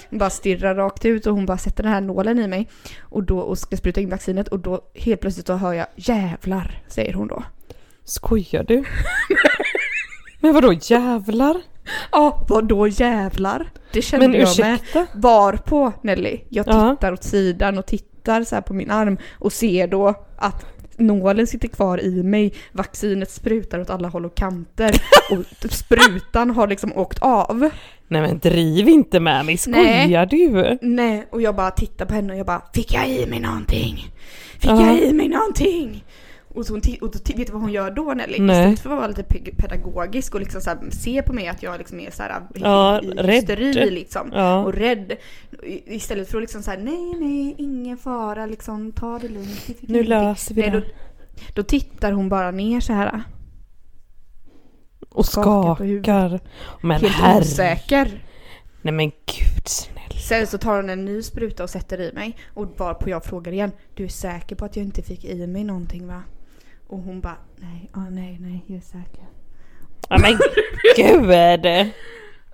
[0.10, 2.70] Bara stirrar rakt ut och hon bara sätter den här nålen i mig.
[3.00, 6.84] Och då och ska spruta in vaccinet och då helt plötsligt så hör jag jävlar,
[6.88, 7.44] säger hon då.
[8.04, 8.84] Skojar du?
[10.42, 11.62] Men vadå jävlar?
[12.12, 13.70] Ja, vad då jävlar?
[13.94, 14.74] Det kände Men jag med.
[14.76, 15.06] ursäkta?
[15.14, 16.96] Var på Nelly, jag Ja.
[16.96, 20.66] tittar åt sidan och tittar så på min arm och ser då att
[20.98, 24.92] nålen sitter kvar i mig, vaccinet sprutar åt alla håll och kanter
[25.32, 27.70] och sprutan har liksom åkt av.
[28.08, 30.78] Nej men driv inte med mig, skojar du?
[30.82, 34.12] Nej, och jag bara tittar på henne och jag bara Fick jag i mig någonting?
[34.60, 34.86] Fick Ja.
[34.86, 36.04] jag i mig någonting?
[36.56, 38.40] Och, så hon och vet du vad hon gör då Nelly?
[38.40, 38.58] Nej.
[38.60, 41.78] Istället för att vara lite pe- pedagogisk och liksom så se på mig att jag
[41.78, 44.32] liksom är så här, Ja, i, hysteri liksom.
[44.34, 44.64] Ja.
[44.66, 45.18] Och rädd.
[45.86, 49.68] Istället för att liksom så här, nej nej, ingen fara liksom, ta det lugnt.
[49.68, 50.80] Nu ingenting." löser vi Nej, det.
[50.80, 50.86] då,
[51.54, 53.24] då tittar hon bara ner så här.
[55.10, 56.40] Och skakar skakar.
[56.82, 57.40] Men Helt herre...
[57.42, 58.24] osäker.
[58.82, 60.20] Nej men gud snälla.
[60.30, 62.38] Sen så tar hon en ny spruta och sätter i mig.
[62.54, 63.72] Och varpå jag frågar igen.
[63.94, 66.24] Du är säker på att jag inte fick i mig någonting va?
[66.90, 69.24] Och hon bara nej, ah, nej, nej, jag är säker.
[70.10, 70.40] Ja, men
[70.96, 71.92] gud!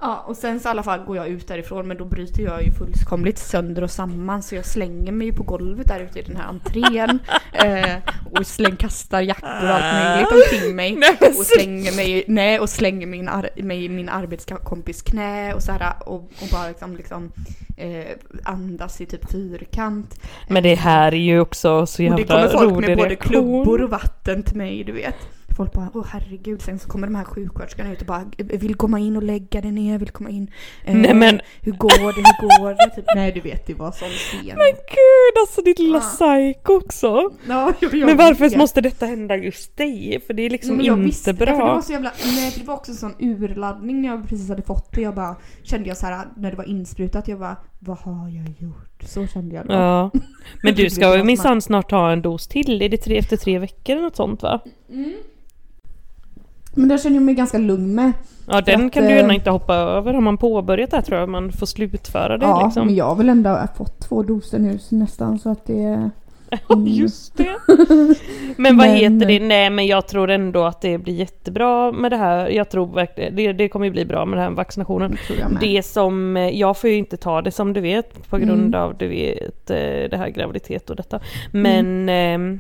[0.02, 2.64] Ja, och sen så i alla fall går jag ut därifrån men då bryter jag
[2.64, 6.22] ju fullkomligt sönder och samman så jag slänger mig ju på golvet där ute i
[6.22, 7.20] den här entrén.
[7.58, 7.96] eh,
[8.34, 10.98] och släng, kastar jackor och allt möjligt omkring mig.
[11.40, 15.94] Och slänger mig, nej, och slänger min, ar- mig min arbetskompis knä och så här
[16.06, 17.32] och, och bara liksom, liksom
[17.78, 18.06] eh,
[18.44, 20.20] andas i typ fyrkant.
[20.48, 23.16] Men det här är ju också så Och jävla det kommer folk rolig med både
[23.16, 25.16] klubbor och vatten till mig, du vet.
[25.56, 29.00] Folk bara, åh herregud, sen så kommer de här sjuksköterskorna ut och bara, vill komma
[29.00, 30.52] in och lägga dig ner, vill komma in.
[30.86, 32.96] Eh, Nej, men- Hur går det, hur går det?
[32.96, 34.46] Typ, nej du vet, det var sån scen.
[34.46, 36.02] Men gud alltså ditt lilla Ja.
[36.54, 37.32] psycho också.
[37.48, 38.58] Ja, jag, jag Men varför vet.
[38.58, 40.22] måste detta hända just dig?
[40.28, 41.66] För det är liksom men jag inte visste, För det bra.
[41.76, 44.92] var så jävla, nej, det var också en sån urladdning när jag precis hade fått
[44.92, 45.02] det.
[45.02, 48.54] Jag bara, kände jag så här när det var insprutat, jag bara vad har jag
[48.60, 49.04] gjort?
[49.04, 49.74] Så kände jag då.
[49.74, 50.12] Ja.
[50.64, 52.82] Men du Det ska minsann snart ta en dos till.
[52.82, 54.62] Är det tre, efter tre veckor eller något sånt va?
[56.76, 58.12] Men det känner jag mig ganska lugn med.
[58.48, 60.14] Ja den att, kan du eh, gärna inte hoppa över.
[60.14, 62.86] Har man påbörjat det här tror jag man får slutföra det ja, liksom.
[62.86, 66.10] men jag har väl ändå fått två doser nu nästan så att det...
[66.70, 66.88] Mm.
[66.88, 67.56] Just det.
[68.58, 69.40] Men vad Men- heter det?
[69.40, 72.50] Nej men jag tror ändå att det blir jättebra med det här.
[72.50, 75.18] Jag tror verkligen, det, det kommer ju bli bra med den här vaccinationen.
[75.30, 75.58] med.
[75.62, 78.82] Det som, eh, jag får ju inte ta det som du vet på grund Mm.
[78.82, 79.78] av du vet eh,
[80.10, 81.20] det här graviditet och detta.
[81.52, 82.60] Men ehm,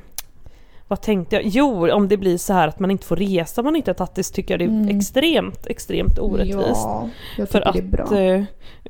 [0.88, 1.45] vad tänkte jag?
[1.45, 4.34] Jo, om det blir så här att man inte får resa man inte har så
[4.34, 4.98] tycker jag det är Mm.
[4.98, 6.60] extremt, extremt orättvist.
[6.84, 7.62] Ja, jag För.
[7.62, 7.93] Mm.
[8.04, 8.43] att, eh,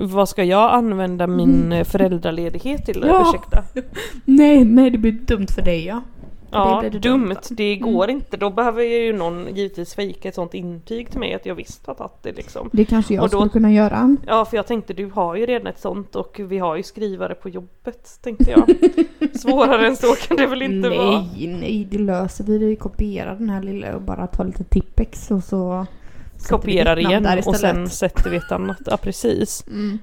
[0.08, 3.04] vad ska jag använda min eh, föräldraledighet till?
[3.08, 3.22] Ja.
[3.30, 3.64] Ursäkta?
[4.26, 6.02] Nej, nej det blir dumt för dig ja.
[6.56, 7.36] Ja, det dumt.
[7.50, 8.38] Det går inte.
[8.38, 11.94] Då behöver ju någon givetvis fejka ett sånt intyg till mig att jag visst har
[11.94, 12.70] tagit det liksom.
[12.74, 14.16] Det kanske jag Och då- skulle kunna göra.
[14.28, 17.36] Ja, för jag tänkte du har ju redan ett sånt och vi har ju skrivare
[17.36, 18.76] på jobbet, tänkte jag.
[19.40, 21.12] Svårare än så kan det väl inte vara?
[21.22, 22.58] nej, nej, det löser vi.
[22.58, 25.86] Vi kopierar den här lilla och bara tar lite Tippex och så...
[26.50, 28.78] Kopierar igen och sen sätter vi ett annat.
[28.86, 29.64] Ja, precis.
[29.68, 30.00] Mm.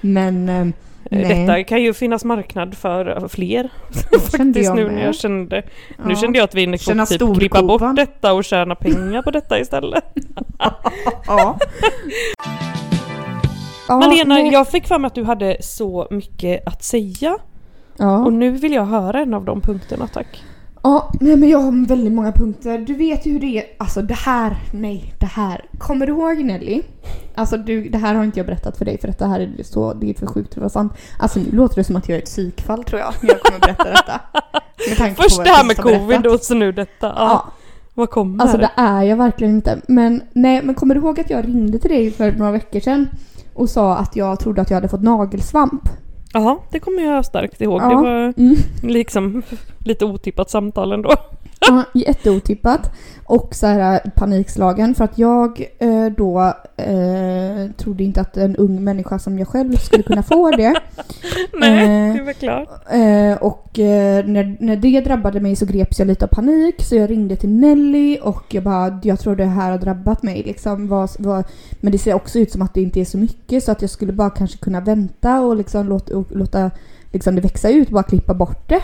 [0.00, 0.72] Men...
[1.10, 1.46] eh, nej.
[1.46, 3.70] Detta kan ju finnas marknad för eh, fler.
[4.30, 5.62] Faktiskt nu när jag kände.
[6.04, 6.16] Nu Ja.
[6.16, 9.58] kände jag att vi Känna får typ klippa bort detta och tjäna pengar på detta
[9.60, 10.04] istället.
[11.26, 11.58] Ja.
[13.88, 14.52] ja Malena, nej.
[14.52, 17.38] jag fick för mig att du hade så mycket att säga.
[17.96, 18.24] Ja.
[18.24, 20.42] Och nu vill jag höra en av de punkterna, tack.
[20.86, 22.78] Ja, nej men jag har väldigt många punkter.
[22.78, 23.64] Du vet ju hur det är.
[23.78, 25.64] Alltså det här, nej, det här.
[25.78, 26.82] Kommer du ihåg Nelly?
[27.34, 29.94] Alltså du, det här har inte jag berättat för dig för detta här är så,
[29.94, 30.92] det är för sjukt för att vara sant.
[31.18, 33.60] Alltså nu låter det som att jag är ett psykfall tror jag, när jag kommer
[33.60, 34.20] berätta detta.
[35.04, 37.06] Med Först det här med covid och så nu detta.
[37.06, 37.14] Ja.
[37.16, 37.52] Ja,
[37.94, 38.42] Vad kommer?
[38.42, 39.80] alltså det är jag verkligen inte.
[39.88, 43.08] Men nej, men kommer du ihåg att jag ringde till dig för några veckor sedan
[43.54, 45.88] och sa att jag trodde att jag hade fått nagelsvamp?
[46.42, 47.80] Ja, det kommer jag starkt ihåg.
[47.82, 47.88] Ja.
[47.88, 48.56] Det var Mm.
[48.82, 49.42] liksom
[49.84, 51.12] lite otippat samtal ändå.
[51.68, 52.90] Ja, jätteotippat.
[53.24, 58.84] Och så här panikslagen för att jag eh, då eh, trodde inte att en ung
[58.84, 60.80] människa som jag själv skulle kunna få det.
[61.60, 62.68] Nej, Eh, det var klart.
[62.90, 66.96] Eh, och eh, när, när det drabbade mig så greps jag lite av panik så
[66.96, 70.88] jag ringde till Nelly och jag bara jag tror det här har drabbat mig liksom.
[70.88, 71.44] Vad, vad,
[71.80, 73.90] men det ser också ut som att det inte är så mycket så att jag
[73.90, 76.70] skulle bara kanske kunna vänta och liksom låta, och låta
[77.12, 78.80] liksom det växa ut, bara klippa bort det.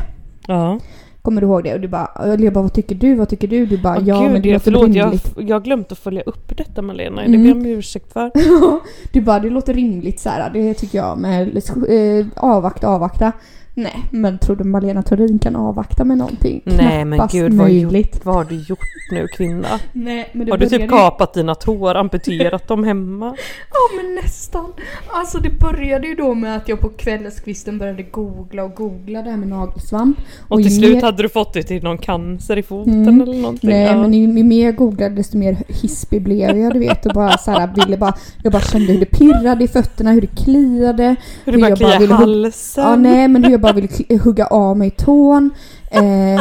[0.47, 0.79] Ja.
[1.23, 1.75] Kommer du ihåg det?
[1.75, 3.15] Och du bara, och jag bara vad tycker du?
[3.15, 3.67] Vad tycker du?
[3.67, 5.33] Du bara Åh, ja gud, men det jag, låter förlåt, rimligt.
[5.37, 7.25] jag har glömt att följa upp detta Malena.
[7.25, 7.33] Mm.
[7.33, 8.31] Det ber jag om ursäkt för.
[9.13, 10.51] du bara det låter rimligt så här.
[10.51, 11.57] Det tycker jag med
[11.89, 13.33] eh, avvakta, avvakta.
[13.75, 16.61] Nej, men tror du Malena Thurin kan avvakta med någonting?
[16.65, 18.15] Nej men Knappast gud vad, möjligt.
[18.15, 18.79] gjort, vad har du gjort
[19.11, 19.67] nu kvinna?
[19.93, 23.27] Nej, men det Har du typ kapat dina tår, amputerat dem hemma?
[23.71, 24.67] Ja men nästan.
[25.09, 29.31] Alltså det började ju då med att jag på kvällskvisten började googla och googla det
[29.31, 30.19] här med nagelsvamp.
[30.49, 33.21] Och ju till slut mer- hade du fått det till någon cancer i foten Mm.
[33.21, 33.71] eller någonting?
[33.71, 33.97] Nej ja.
[34.01, 37.51] men ju, mer jag googlade desto mer hispig blev jag du vet och bara så
[37.51, 41.17] här, ville bara, jag bara kände hur det pirrade i fötterna, hur det kliade.
[41.45, 42.85] Hur du bara ville hugga- halsen?
[42.85, 45.51] Ja nej men hur jag bara ville hugga av mig tån.
[45.91, 46.41] Eh,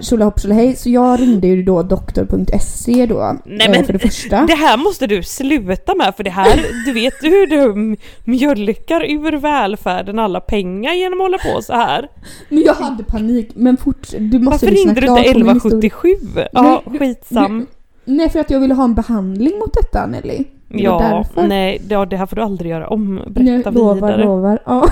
[0.00, 0.76] tjolahej.
[0.76, 3.36] Så jag ringde ju då doktor.se då.
[3.44, 4.46] Nej, eh, men för det första.
[4.46, 9.32] Det här måste du sluta med för det här, du vet hur du mjölkar ur
[9.32, 12.08] välfärden alla pengar genom att hålla på så här.
[12.48, 13.50] Men jag hade panik.
[13.54, 15.88] Men fort, du måste Varför ringde du inte på min historia.
[15.88, 16.08] 1177?
[16.52, 17.66] Ja, Nej, du- skitsam.
[18.04, 20.44] Nej för att jag ville ha en behandling mot detta Nelly.
[20.68, 23.20] Det Ja, nej, det, ja, det här får du aldrig göra om.
[23.28, 24.24] Berätta lovar, vidare.
[24.24, 24.58] lovar.
[24.66, 24.88] Ja.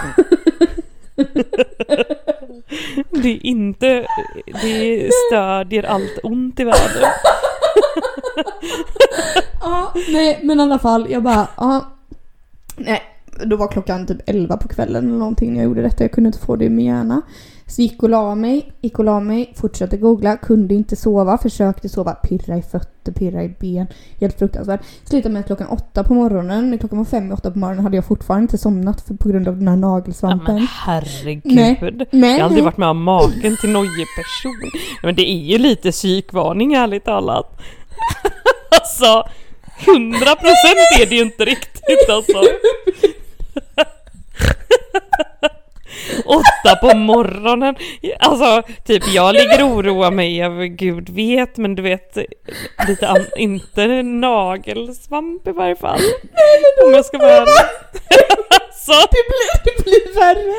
[3.10, 4.06] Det är inte,
[4.62, 7.02] det stödjer allt ont i världen.
[9.60, 11.84] ja, nej men i alla fall jag bara, ja.
[12.76, 13.02] Nej,
[13.44, 16.04] då var klockan typ 11 på kvällen eller någonting när jag gjorde detta.
[16.04, 17.22] Jag kunde inte få det i min hjärna.
[17.70, 21.88] Så gick och la mig, gick och la mig, fortsatte googla, kunde inte sova, försökte
[21.88, 23.86] sova, pirra i fötter, pirra i ben.
[24.20, 24.80] Helt fruktansvärt.
[25.04, 27.96] Slutade med att klockan åtta på morgonen, klockan var fem i åtta på morgonen hade
[27.96, 30.54] jag fortfarande inte somnat för, på grund av den här Ja, nagelsvampen.
[30.54, 31.42] men herregud.
[31.44, 34.70] Nej, Jag men, har aldrig varit med om maken till nojig person.
[35.02, 37.60] Men det är ju lite psykvarning ärligt talat.
[38.80, 39.28] Alltså,
[39.84, 39.92] 100%
[41.02, 42.42] är det ju inte riktigt alltså.
[46.30, 47.74] Åtta på morgonen.
[48.18, 52.18] Alltså, typ jag ligger och oroar mig över gud vet, men du vet,
[52.88, 56.00] lite an- inte nagelsvamp i varje fall.
[56.86, 57.44] Om jag ska vara
[59.10, 60.56] det blir, det blir värre.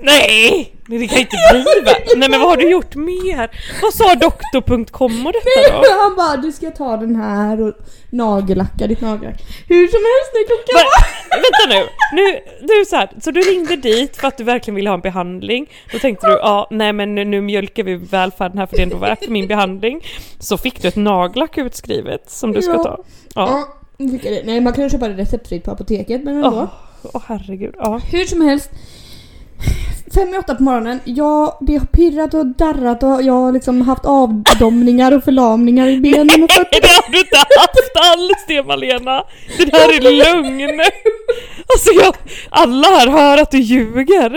[0.00, 0.72] nej!
[0.88, 1.94] Nej, det kan inte bli väl?
[2.16, 3.50] Nej men vad har du gjort mer?
[3.82, 5.84] Vad sa doktor.com och detta då?
[6.02, 7.74] Han bara du ska ta den här och
[8.10, 9.42] nagellacka ditt nagellack.
[9.68, 11.06] Hur som helst när klockan Va?
[11.30, 11.88] Vänta nu,
[12.22, 15.00] nu, du så här, så du ringde dit för att du verkligen ville ha en
[15.00, 15.66] behandling.
[15.92, 18.86] Då tänkte du, ja nej men nu, nu mjölkar vi välfärden här för det är
[18.86, 20.00] ändå värt min behandling.
[20.38, 22.82] Så fick du ett nagellack utskrivet som du ska Ja.
[22.82, 22.98] ta.
[23.34, 23.64] Ja.
[23.98, 24.30] Ja.
[24.44, 26.48] Nej man kan köpa det receptfritt på apoteket men ändå.
[26.48, 28.00] Åh åh, herregud, ja.
[28.12, 28.70] Hur som helst.
[30.14, 31.00] Fem i åtta på morgonen.
[31.04, 35.96] Ja, det har pirrat och darrat och jag har liksom haft avdomningar och förlamningar i
[36.00, 36.80] benen och Nej, fötterna.
[36.82, 39.22] det har du inte haft alls det Malena!
[39.58, 40.80] Det där är lögn!
[41.74, 42.14] Alltså jag,
[42.50, 44.30] alla här hör att du ljuger!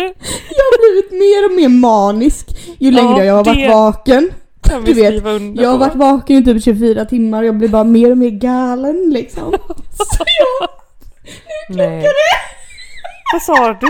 [0.49, 2.47] Jag har blivit mer och mer manisk
[2.79, 4.31] ju längre Ja, jag har varit det- vaken.
[4.85, 5.23] Du vet,
[5.61, 8.29] Jag har varit vaken i typ 24 timmar och jag blir bara mer och mer
[8.29, 9.51] galen liksom.
[9.97, 10.69] Så jag,
[11.77, 12.05] Nej.
[13.33, 13.87] Vad sa du?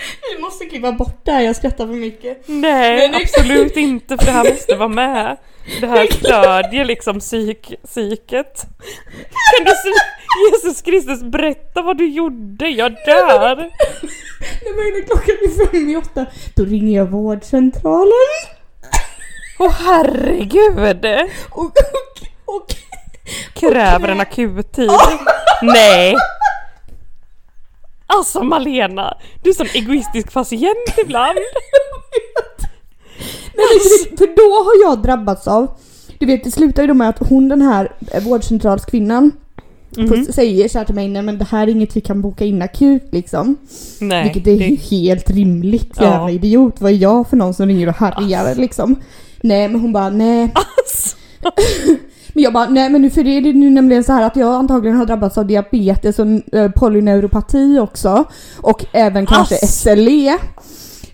[0.36, 2.42] vi måste klippa bort det här, jag skrattar för mycket.
[2.46, 5.36] Nej, Men- absolut inte för det här måste vara med.
[5.80, 8.66] Det här stödjer liksom psyk, psyket.
[9.56, 9.72] Kan du
[10.50, 12.68] Jesus Kristus berätta vad du gjorde?
[12.68, 13.56] Jag dör!
[13.56, 18.12] Nej men när klockan är fem i åtta, då ringer jag vårdcentralen.
[19.58, 21.28] Åh herregud!
[21.50, 21.74] Och, och,
[22.44, 22.66] och
[23.54, 24.90] Kräver en akuttid.
[25.62, 26.14] Nej!
[28.18, 31.38] Alltså Malena, du är sån egoistisk patient ibland.
[33.56, 33.78] Nej, men
[34.10, 35.66] vet, för då har jag drabbats av,
[36.18, 39.32] du vet det slutar ju då med att hon den här eh, vårdcentralskvinnan
[39.96, 40.08] Mhm.
[40.08, 42.44] får- säger så här till mig, nej men det här är inget vi kan boka
[42.44, 43.56] in akut liksom.
[44.00, 46.02] Nej, Vilket är ju det, helt rimligt, Ja.
[46.04, 46.80] jävla idiot.
[46.80, 48.96] Vad är jag för någon som ringer och härjar liksom?
[49.40, 50.52] Nej men hon bara, nej.
[50.54, 51.16] alltså,
[52.32, 54.36] Men jag bara, nej men nu för det är det nu nämligen så här att
[54.36, 58.24] jag antagligen har drabbats av diabetes och eh, polyneuropati också.
[58.56, 59.80] Och även kanske Ass.
[59.82, 60.38] SLE.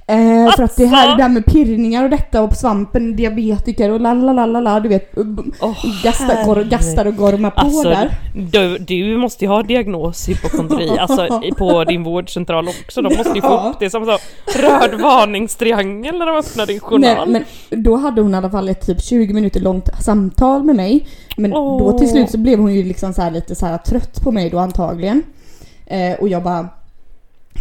[0.08, 1.16] Eh, för att det här, Asså.
[1.16, 5.12] det här med pirrningar och detta och svampen, diabetiker och lalalala, du vet.
[5.60, 8.10] Åh, gastar, gor, gastar och gormar på Alltså, där.
[8.34, 13.02] du, du måste ju ha diagnos hypokondri, alltså på din vårdcentral också.
[13.02, 14.18] De måste ju få upp det som så
[14.58, 17.30] röd varningstriangel när de öppnar din journal.
[17.30, 20.76] Nej, men då hade hon i alla fall ett typ 20 minuter långt samtal med
[20.76, 21.06] mig.
[21.36, 21.98] Men då Åh.
[21.98, 24.50] till slut så blev hon ju liksom så här lite så här trött på mig
[24.50, 25.22] då antagligen.
[25.86, 26.68] Eh, och jag bara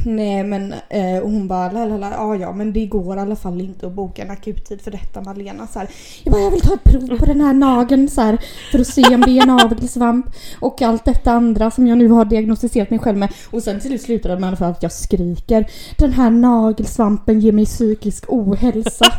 [0.06, 3.62] Nej men, eh, och hon bara la ja ja men det går i alla fall
[3.62, 5.88] inte att boka en akuttid för detta Malena så här.
[6.24, 8.38] Jag bara jag vill ta ett prov på den här nageln så här,
[8.72, 10.26] för att se om det är navelsvamp
[10.60, 13.34] och allt detta andra som jag nu har diagnostiserat mig själv med.
[13.52, 15.66] Och sen till slut slutade det med fall att jag skriker
[15.98, 19.06] Den här nagelsvampen ger mig psykisk ohälsa.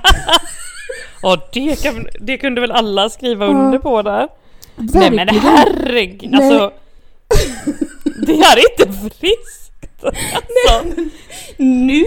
[1.22, 4.28] Ja, det, kan, det kunde väl alla skriva under på där?
[4.76, 5.42] Nej men Verkligen.
[5.42, 6.72] herregud, alltså.
[8.26, 9.65] Det här är inte friskt.
[10.02, 11.00] Alltså.
[11.56, 12.04] Nu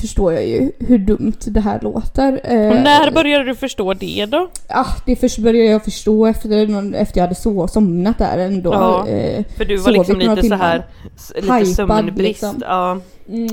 [0.00, 2.32] förstår jag ju hur dumt det här låter.
[2.44, 4.48] Eh, Och när började du förstå det då?
[4.68, 8.72] Ah, det först började jag förstå efter, efter jag hade så, somnat där ändå.
[8.72, 10.86] Ja, Eh, För du var liksom lite så här
[11.34, 12.18] lite Hypad, sömnbrist.
[12.18, 12.54] liksom.
[12.60, 12.98] Ja.
[13.28, 13.48] mm,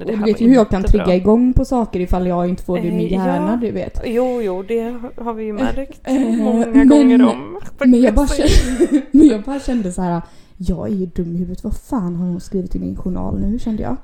[0.00, 1.04] och du vet ju hur jag kan inte bra.
[1.04, 3.26] trigga igång på saker ifall jag inte får det i min Eh, ja.
[3.26, 4.00] hjärna, du vet.
[4.06, 7.60] Jo, jo, det har vi ju märkt Eh, många men- gånger om.
[7.78, 10.22] Men jag, bara kände, men jag bara kände så här.
[10.56, 11.64] Jag är ju dum i huvudet.
[11.64, 13.96] Vad fan har hon skrivit i min journal nu kände jag.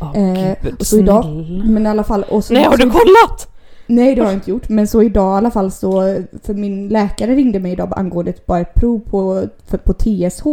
[0.00, 1.24] Åh, Eh, gud, och så idag-.
[1.64, 2.22] Men i alla fall.
[2.22, 3.48] Och så, Nej, har du kollat?
[3.86, 4.68] Nej det har jag inte gjort.
[4.68, 6.00] Men så idag i alla fall så,
[6.42, 10.44] för min läkare ringde mig idag angående ett, bara ett prov på, för, på TSH.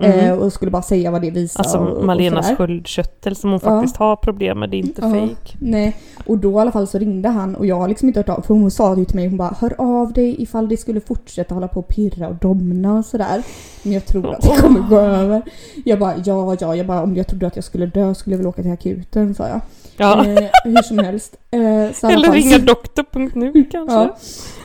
[0.00, 1.60] Eh, och skulle bara säga vad det visar.
[1.60, 3.70] Alltså och, Malenas sköldkörtel som hon Ja.
[3.70, 5.10] faktiskt har problem med, det är inte Ja.
[5.10, 5.56] fejk.
[5.58, 8.28] Nej, och då i alla fall så ringde han och jag har liksom inte hört
[8.28, 11.00] av för hon sa ju till mig, hon bara hör av dig ifall det skulle
[11.00, 13.42] fortsätta hålla på och pirra och domna och sådär.
[13.82, 15.42] Men jag tror att det kommer gå över.
[15.84, 18.38] Jag bara ja, ja, jag bara om jag trodde att jag skulle dö skulle jag
[18.38, 19.60] väl åka till akuten sa jag.
[19.96, 20.26] Ja.
[20.26, 21.36] Eh, hur som helst.
[21.54, 23.96] Eh, Eller fall ringa doktor.nu kanske.
[23.96, 24.16] Ja.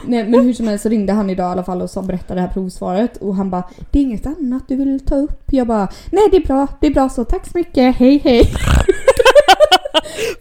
[0.06, 2.40] Nej men hur som helst så ringde han idag i alla fall och så berättade
[2.40, 5.44] det här provsvaret och han bara Det är inget annat du vill ta upp?
[5.46, 8.44] Jag bara Nej det är bra, det är bra så, tack så mycket, hej hej.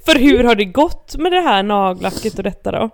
[0.05, 2.91] För hur har det gått med det här nagellacket och detta då?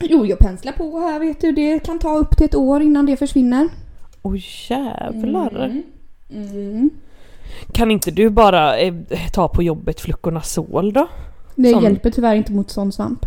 [0.00, 3.06] Jo jag penslar på här vet du, det kan ta upp till ett år innan
[3.06, 3.68] det försvinner.
[4.22, 5.64] Oj jävlar.
[5.64, 5.82] Mm.
[6.30, 6.90] Mm.
[7.72, 8.94] Kan inte du bara eh,
[9.32, 11.08] ta på jobbet Fluconazol då?
[11.54, 13.26] Det Som- hjälper tyvärr inte mot sån svamp.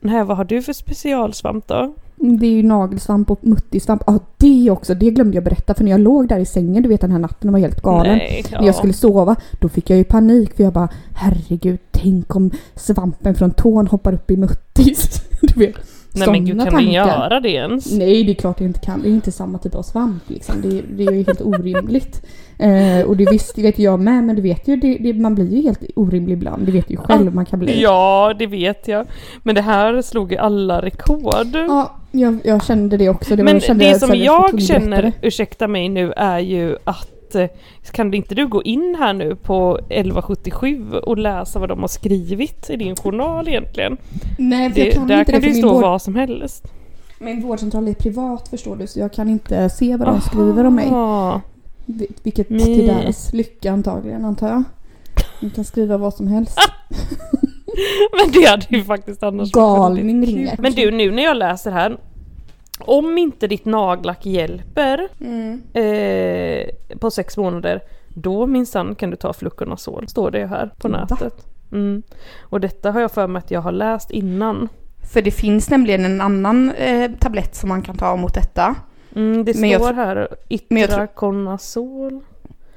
[0.00, 1.94] Nej, vad har du för specialsvamp då?
[2.16, 4.02] Det är ju nagelsvamp och muttisvamp.
[4.06, 6.88] Ja det också, det glömde jag berätta för när jag låg där i sängen du
[6.88, 8.18] vet den här natten och var helt galen.
[8.18, 12.36] Nej, När jag skulle sova, då fick jag ju panik för jag bara herregud, tänk
[12.36, 15.22] om svampen från tån hoppar upp i muttis.
[15.40, 15.76] Du vet.
[16.14, 16.92] Nej men gud kan man tankar.
[16.92, 17.92] göra det ens?
[17.92, 19.02] Nej, det är klart jag inte kan.
[19.02, 20.54] Det är inte samma typ av svamp liksom.
[20.62, 22.22] Det, det är ju helt orimligt.
[22.58, 25.34] Eh, och det visst, det vet jag med, men du vet ju, det, det, man
[25.34, 26.66] blir ju helt orimlig ibland.
[26.66, 27.82] Det vet ju själv man kan bli.
[27.82, 29.06] Ja, det vet jag.
[29.42, 31.54] Men det här slog ju alla rekord.
[31.54, 33.36] Ja, jag, jag kände det också.
[33.36, 37.08] Det var, Men jag det som jag berätta känner, ursäkta mig nu, är ju att
[37.34, 37.48] eh,
[37.92, 42.70] kan inte du gå in här nu på 1177 och läsa vad de har skrivit
[42.70, 43.96] i din journal egentligen?
[44.38, 46.14] Nej, för Det, jag kan där inte kan det ju min, stå vård, vad som
[46.14, 46.64] helst.
[47.18, 50.74] min vårdcentral är privat förstår du, så jag kan inte se vad de skriver om
[50.74, 50.88] mig.
[50.88, 51.40] Aha.
[51.86, 52.64] Vil- Vilket Mys.
[52.64, 54.62] till deras lycka antagligen antar jag.
[55.40, 56.58] De kan skriva vad som helst.
[58.16, 60.56] Men det hade ju faktiskt annars Galning ringer.
[60.58, 61.96] Men du, nu när jag läser här.
[62.86, 65.62] Om inte ditt nagellack hjälper Mm.
[65.72, 70.08] eh, på sex månader, då minsann kan du ta Fluconazol.
[70.08, 71.06] Står det här på Va?
[71.10, 71.46] nätet.
[71.72, 72.02] Mm.
[72.40, 74.68] Och detta har jag för mig att jag har läst innan.
[75.12, 78.74] För det finns nämligen en annan eh, tablett som man kan ta mot detta.
[79.16, 82.20] Mm, det Men står här Itraconazol.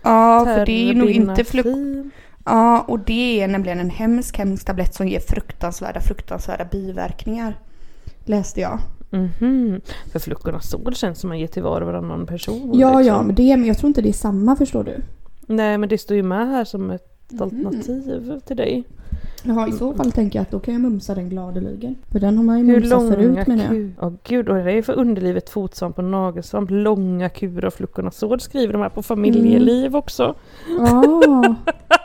[0.01, 1.43] Ja, för det är nog inte.
[1.43, 2.11] Terbinafin.
[2.45, 7.59] Ja, och det är nämligen en hemsk, hemsk tablett som ger fruktansvärda, fruktansvärda biverkningar.
[8.25, 8.79] Läste jag.
[9.15, 9.81] Mhm.
[10.11, 12.71] För Fluconazol känns som man ger till var och varannan person.
[12.73, 13.15] Ja, liksom.
[13.15, 14.95] ja, men, det, men jag tror inte det är samma förstår du.
[15.47, 17.41] Nej men det står ju med här som ett Mhm.
[17.41, 18.83] alternativ till dig.
[19.43, 21.95] Jaha, i så fall tänker jag att då kan jag mumsa den gladeligen.
[22.11, 23.91] För den har man ju mumsat förut menar jag.
[24.01, 26.69] Åh gud, och det är för underlivet fotsvamp och nagelsvamp.
[26.71, 30.35] Långa kurer av Fluconazol skriver de här på familjeliv också.
[30.79, 31.55] Ah.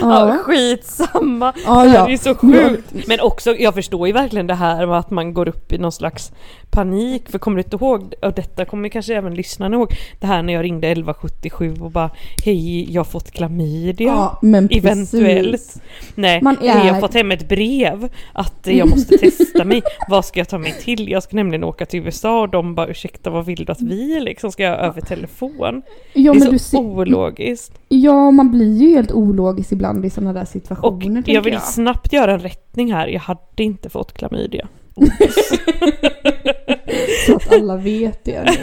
[0.00, 0.38] Ja, Ja.
[0.42, 1.52] skitsamma.
[1.64, 2.08] Ja, det här ja.
[2.08, 3.06] är så sjukt.
[3.08, 5.92] Men också, jag förstår ju verkligen det här med att man går upp i någon
[5.92, 6.32] slags
[6.70, 7.28] panik.
[7.30, 10.52] För kommer du inte ihåg, och detta kommer kanske även lyssnarna ihåg, det här när
[10.52, 12.10] jag ringde 1177 och bara
[12.44, 14.06] Hej, jag har fått klamydia.
[14.08, 14.84] Ja, men precis.
[15.14, 15.82] Eventuellt.
[16.14, 19.82] Nej, Man jag har är- fått hem ett brev att jag måste testa mig.
[20.08, 21.08] Vad ska jag ta mig till?
[21.10, 24.20] Jag ska nämligen åka till USA och de bara ursäkta vad vill du att vi
[24.20, 25.82] liksom ska göra över telefon?
[26.14, 27.78] Ja, det men är du så ser, ologiskt.
[27.88, 31.14] ja, man blir ju helt ologisk ibland i sådana där Och situationer.
[31.14, 33.06] tänker jag vill snabbt göra en rättning här.
[33.08, 34.68] Jag hade inte fått klamydia.
[37.26, 38.56] Så att alla vet det nu.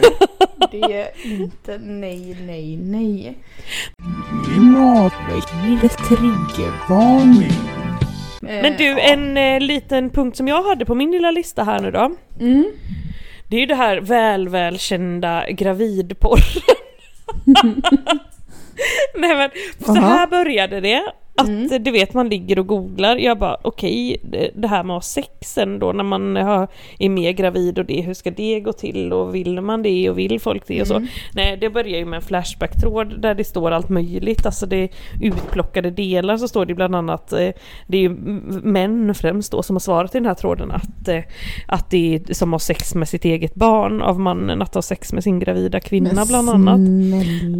[0.70, 3.38] Det är inte nej, nej, nej.
[6.08, 7.52] Triggervarning.
[8.40, 11.90] Men du, en eh, liten punkt som jag hade på min lilla lista här nu
[11.90, 12.10] då.
[12.40, 12.64] Mm.
[13.48, 16.40] Det är ju det här väl välkända gravidporr.
[19.14, 19.50] Nej men,
[19.86, 21.02] så här började det.
[21.36, 21.82] Att Mm.
[21.84, 25.08] du vet man ligger och googlar, jag bara okej, det- det här med att ha
[25.08, 26.68] sex sen då när man har,
[26.98, 30.18] är mer gravid och det, hur ska det gå till och vill man det och
[30.18, 31.06] vill folk det och så.
[31.34, 34.88] Nej det börjar ju med en flashback-tråd där det står allt möjligt, alltså det är
[35.22, 37.48] utplockade delar så står det bland annat, eh,
[37.86, 38.08] det är ju
[38.62, 41.20] män främst då som har svarat i den här tråden att, eh,
[41.68, 45.12] att det är som har sex med sitt eget barn av mannen att ha sex
[45.12, 46.80] med sin gravida kvinna bland annat.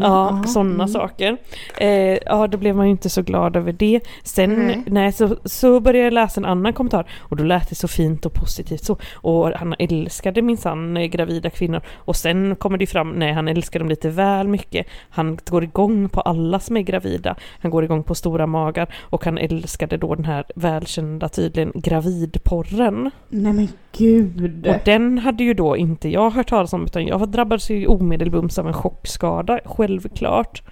[0.01, 0.89] Ja, sådana Mm.
[0.89, 1.37] saker.
[1.81, 4.01] Eh, ja, då blev man ju inte så glad över det.
[4.23, 4.83] Sen, Nej.
[4.87, 8.27] nej, så, så började jag läsa en annan kommentar och då lät det så fint
[8.27, 8.99] och positivt så.
[9.15, 11.81] Och han älskade minsann gravida kvinnor.
[11.95, 14.87] Och sen kommer det fram, nej han älskar dem lite väl mycket.
[15.11, 17.37] Han går igång på alla som är gravida.
[17.61, 23.11] Han går igång på stora magar och han älskade då den här välkända tydligen gravidporren.
[23.29, 24.67] Nej men gud.
[24.67, 28.59] Och den hade ju då inte jag hört talas om utan jag drabbades ju omedelbums
[28.59, 30.63] av en chockskada, självklart.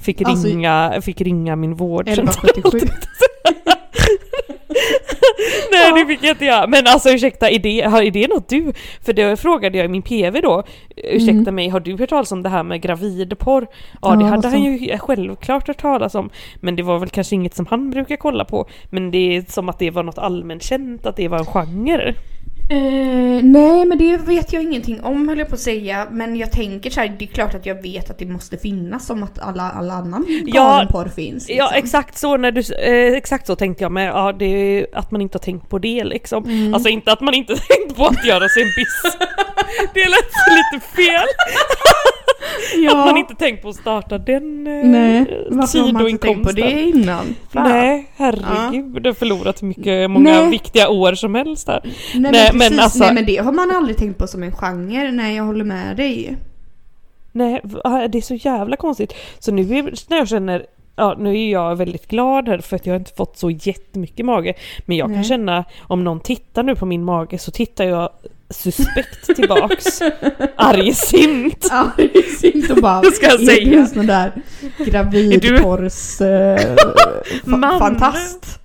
[0.00, 2.08] Fick Alltså- ringa, fick ringa min vård.
[2.08, 2.78] 1177.
[5.72, 6.66] Nej det fick jag inte göra.
[6.66, 8.72] Men alltså ursäkta, är det, är det något du?
[9.04, 10.62] För det frågade jag i min PV då.
[10.96, 11.54] Ursäkta Mm.
[11.54, 13.66] mig, har du hört talas om det här med gravidporr?
[14.02, 16.30] Ja det Ja, hade vad han ju självklart hört talas om.
[16.60, 18.66] Men det var väl kanske inget som han brukar kolla på.
[18.90, 22.14] Men det är som att det var något allmänt känt, att det var en genre.
[22.70, 26.06] Eh, nej men det vet jag ingenting om höll jag på att säga.
[26.10, 29.06] Men jag tänker så här, det är klart att jag vet att det måste finnas
[29.06, 31.48] som att alla, alla annan Ja, galenporr finns.
[31.48, 31.78] Ja liksom.
[31.78, 34.08] exakt så, när du, eh, exakt så tänkte jag med.
[34.08, 36.44] Ja, det att man inte har tänkt på det liksom.
[36.44, 36.74] Mm.
[36.74, 39.02] Alltså inte att man inte tänkt på att göra sig en biss.
[39.94, 41.26] det lät lite fel.
[42.84, 42.90] ja.
[42.90, 46.46] Att man inte tänkt på att starta den eh, Nej, varför har man inte tänkt
[46.46, 47.34] på det innan?
[47.52, 47.68] Fan.
[47.68, 49.06] Nej, herregud.
[49.06, 50.50] Jag har förlorat mycket, många Nej.
[50.50, 51.80] viktiga år som helst där.
[52.14, 54.42] Nej, Nej, men, men precis, alltså- nej men det har man aldrig tänkt på som
[54.42, 55.12] en genre.
[55.12, 56.36] Nej jag håller med dig.
[57.32, 57.60] Nej,
[58.12, 59.12] det är så jävla konstigt.
[59.38, 60.66] Så nu är, när jag känner
[60.98, 64.26] Ja, nu är jag väldigt glad här för att jag har inte fått så jättemycket
[64.26, 64.54] mage.
[64.86, 65.24] Men jag kan Nej.
[65.24, 68.10] känna, om någon tittar nu på min mage så tittar jag
[68.50, 70.02] suspekt tillbaks.
[70.56, 71.64] Argsint.
[71.64, 73.02] Är synd att bara...
[73.12, 73.70] Ska jag är säga.
[73.70, 74.32] du en sån där
[74.78, 76.20] gravidporrs...
[76.20, 78.60] Eh, fantast?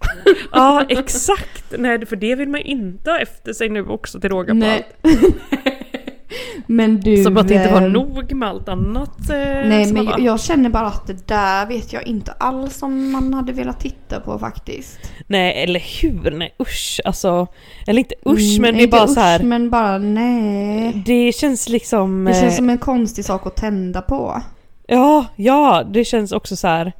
[0.51, 1.63] Ja, exakt!
[1.77, 5.15] Nej, för det vill man inte ha efter sig nu också till råga på allt.
[6.67, 7.23] men du...
[7.23, 10.39] Som att det inte var eh, nog med allt annat eh, Nej men jag, jag
[10.39, 14.39] känner bara att det där vet jag inte alls om man hade velat titta på
[14.39, 14.99] faktiskt.
[15.27, 16.31] Nej, eller hur?
[16.31, 17.47] Nej usch, alltså.
[17.87, 19.43] Eller inte usch, Mm, men det är bara usch, så här.
[19.43, 21.03] men bara nej.
[21.05, 22.25] Det känns liksom...
[22.25, 24.41] Det känns eh, som en konstig sak att tända på.
[24.87, 26.93] Ja, ja, det känns också så här.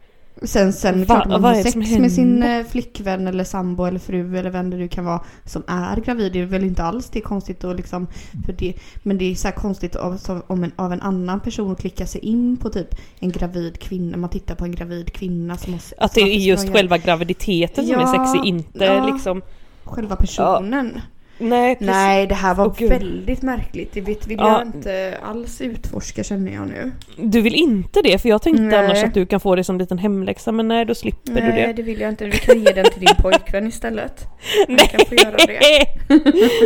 [0.43, 3.99] Sen, sen Vad- klart man har är sex med sin eh, flickvän eller sambo eller
[3.99, 6.33] fru eller vem det nu kan vara som är gravid.
[6.33, 8.07] Det är väl inte alls det är konstigt att liksom,
[8.45, 8.73] för det,
[9.03, 12.21] men det är så konstigt av, om en, av en annan person att klicka sig
[12.21, 12.87] in på typ
[13.19, 14.17] en gravid kvinna.
[14.17, 17.95] Man tittar på en gravid kvinna som har Att det är just själva graviditeten som
[17.95, 19.05] är Ja, sexig, inte ja.
[19.13, 19.41] liksom...
[19.83, 21.01] Själva personen.
[21.43, 21.87] Nej, precis.
[21.87, 23.93] Nej, det här var Åh, väldigt märkligt.
[23.93, 24.51] Det vill Ja.
[24.59, 26.91] jag inte alls utforska känner jag nu.
[27.17, 28.21] Du vill inte det?
[28.21, 28.79] För jag tänkte Nej.
[28.79, 31.39] annars att du kan få det som en liten hemläxa, men nej, då slipper du
[31.41, 31.73] Nej, det.
[31.73, 32.25] det vill jag inte.
[32.25, 34.25] Du kan ge den till din pojkvän istället.
[34.67, 34.87] Han Nej.
[34.87, 35.59] kan få göra det.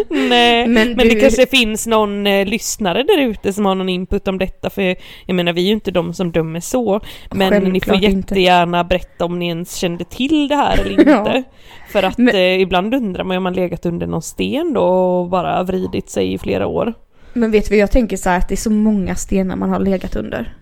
[0.10, 3.90] Nej, men, Men det du- kanske finns någon eh, lyssnare där ute som har någon
[3.90, 7.02] input om detta, för jag menar vi är ju inte de som dömer så.
[7.32, 8.34] Men ni får Självklart inte.
[8.34, 11.10] jättegärna berätta om ni ens kände till det här eller inte.
[11.12, 11.44] Ja.
[11.88, 15.30] För att Men- eh, ibland undrar man om man legat under någon sten då och
[15.30, 16.94] bara vridit sig i flera år.
[17.34, 19.80] Men vet vad jag tänker så här att det är så många stenar man har
[19.80, 20.54] legat under.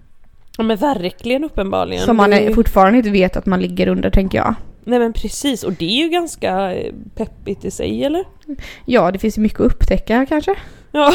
[0.58, 2.04] Ja men verkligen uppenbarligen.
[2.04, 4.56] Som man är, fortfarande inte vet att man ligger under tänker jag.
[4.84, 8.24] Nej men precis, och det är ju ganska eh, peppigt i sig eller?
[8.86, 10.56] Ja, det finns ju mycket att upptäcka kanske.
[10.96, 11.14] Ja,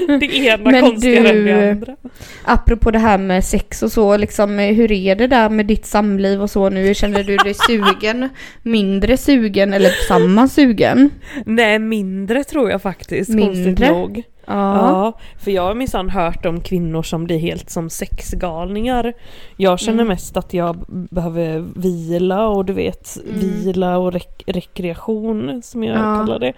[0.20, 1.96] det ena Men konstigare än du- det andra.
[2.44, 6.42] Apropå det här med sex och så, liksom, hur är det där med ditt samliv
[6.42, 6.94] och så nu?
[6.94, 8.28] Känner du dig sugen,
[8.62, 11.10] mindre sugen eller samma sugen?
[11.46, 13.92] Nej, mindre tror jag faktiskt, konstigt Mindre?
[13.92, 14.22] nog.
[14.46, 19.12] Ja, för jag har minsann hört om kvinnor som blir helt som sexgalningar.
[19.56, 20.08] Jag känner Mm.
[20.08, 23.40] mest att jag behöver vila och du vet, Mm.
[23.40, 26.02] vila och rek- rekreation som jag Ja.
[26.16, 26.52] kallar det.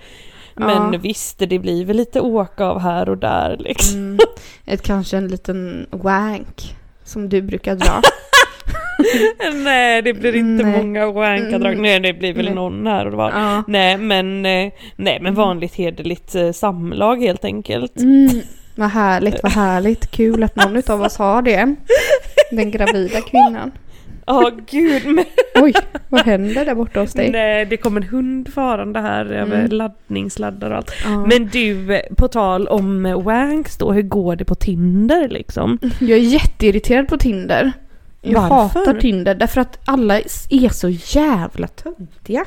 [0.57, 0.99] Men Ja.
[1.03, 3.99] visst, det blir väl lite åka av här och där liksom.
[3.99, 4.19] Mm,
[4.67, 8.01] ett, kanske en liten wank som du brukar dra.
[9.55, 10.79] Nej, det blir inte Nej.
[10.79, 11.73] många wankadrag.
[11.73, 11.83] Mm.
[11.83, 12.55] Nej, det blir väl Nej.
[12.55, 13.31] någon här och var.
[13.31, 13.63] ja.
[13.67, 17.97] Nej, men, eh, nej, men vanligt hederligt eh, samlag helt enkelt.
[17.97, 18.29] Mm,
[18.77, 20.11] vad härligt, vad härligt.
[20.11, 21.75] Kul att någon av oss har det.
[22.51, 23.73] Den gravida kvinnan.
[24.27, 25.07] Ja, gud.
[25.07, 25.25] Men,
[25.63, 25.73] Oj,
[26.09, 27.31] vad händer där borta hos dig?
[27.31, 29.71] nej, det kom en hund farande här över Mm.
[29.71, 30.93] laddningssladdar och allt.
[31.05, 31.27] Ja.
[31.27, 35.79] Men du, på tal om wanks då, hur går det på Tinder liksom?
[36.01, 37.73] Jag är jätteirriterad på Tinder.
[38.21, 38.81] Jag Varför?
[38.81, 40.19] hatar Tinder därför att alla
[40.51, 42.45] är så jävla töntiga.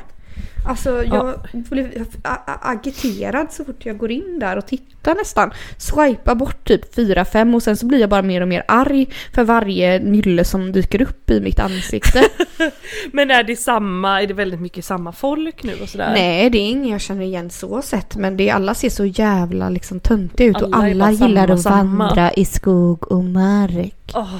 [0.68, 5.50] Alltså jag blir a- a- agiterad så fort jag går in där och tittar nästan.
[5.78, 9.44] Swipar bort typ 4-5 och sen så blir jag bara mer och mer arg för
[9.44, 12.22] varje nylle som dyker upp i mitt ansikte.
[13.12, 16.12] Men är det samma, är det väldigt mycket samma folk nu och sådär?
[16.14, 19.04] Nej det är ingen jag känner igen så sett men det är, alla ser så
[19.04, 22.04] jävla liksom töntiga ut och Alla är alla gillar samma, att samma.
[22.06, 24.12] vandra i skog och mark.
[24.14, 24.34] Åh,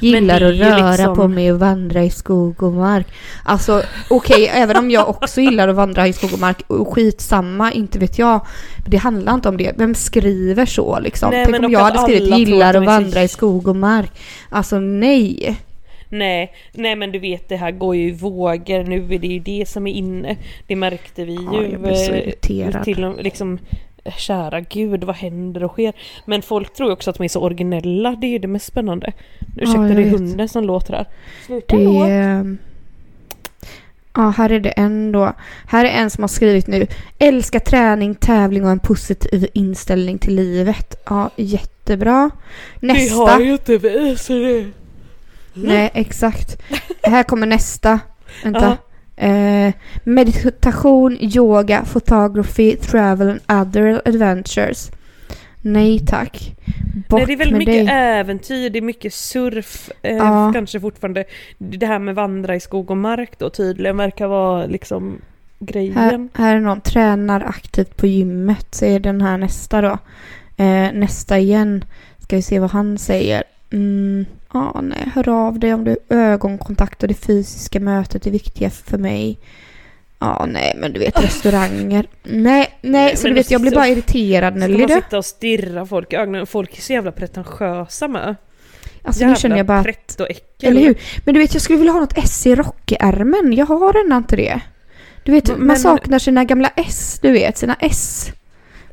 [0.00, 3.06] Gillar är att röra liksom- på mig och vandra i skog och mark.
[3.44, 7.72] Alltså okej, även om jag också gillar att vandra i skog och mark och skitsamma,
[7.72, 8.46] inte vet jag.
[8.86, 9.72] Det handlar inte om det.
[9.76, 11.30] Vem skriver så liksom?
[11.30, 14.10] Nej, Tänk men om jag hade skrivit gillar att är vandra i skog och mark.
[14.50, 15.56] Alltså nej.
[16.10, 19.38] Nej, nej men du vet det här går ju i vågor, nu är det ju
[19.38, 20.36] det som är inne.
[20.66, 21.70] Det märkte vi Ja, ju.
[21.70, 22.84] jag blir så eh, irriterad.
[22.84, 23.58] Till liksom,
[24.16, 25.92] kära gud vad händer och sker?
[26.24, 29.12] Men folk tror också att de är så originella, det är ju det mest spännande.
[29.56, 31.06] Ursäkta jag det är hunden som låter här.
[31.46, 31.84] Sluta Det...
[31.84, 32.56] då.
[34.14, 35.32] Ja, här är det en då.
[35.66, 36.86] Här är en som har skrivit nu.
[37.18, 41.02] Älskar träning, tävling och en positiv inställning till livet.
[41.06, 42.30] Ja, jättebra.
[42.80, 43.40] Nästa.
[43.40, 44.66] ju inte vi så det...
[45.54, 46.62] Nej, exakt.
[47.02, 48.00] Här kommer nästa.
[48.44, 48.76] Vänta.
[49.20, 49.72] Eh,
[50.04, 54.90] meditation, yoga, photography, travel and other adventures.
[55.62, 56.56] Nej tack.
[57.08, 57.94] Bort Nej det är väldigt mycket dig.
[57.94, 60.50] äventyr, det är mycket surf, eh, Ja.
[60.54, 61.24] kanske fortfarande.
[61.58, 65.18] Det här med vandra i skog och mark då tydligen verkar vara liksom
[65.58, 65.96] grejen.
[65.96, 68.66] Här, här är någon tränar aktivt på gymmet.
[68.74, 69.98] Så är den här nästa då.
[70.56, 71.84] Eh, nästa igen.
[72.18, 73.42] Ska vi se vad han säger.
[73.72, 78.70] Mm, ja, nej, hör av dig om du ögonkontakt och det fysiska mötet är viktiga
[78.70, 79.38] för mig.
[80.18, 82.06] Ja, nej, men du vet restauranger.
[82.22, 84.94] Nej, nej, så men du vet jag blir så- bara irriterad Ska Nelly man du.
[84.94, 86.46] sitta och stirra folk i ögonen?
[86.46, 88.36] Folk är så jävla pretentiösa med.
[89.02, 89.80] Alltså nu känner jag bara...
[89.80, 90.26] äckel.
[90.62, 90.98] Eller hur?
[91.24, 93.52] Men du vet jag skulle vilja ha något S i rockärmen.
[93.52, 94.60] Jag har redan inte det.
[95.24, 98.30] Du vet, Men- man saknar sina gamla S, du vet, sina S.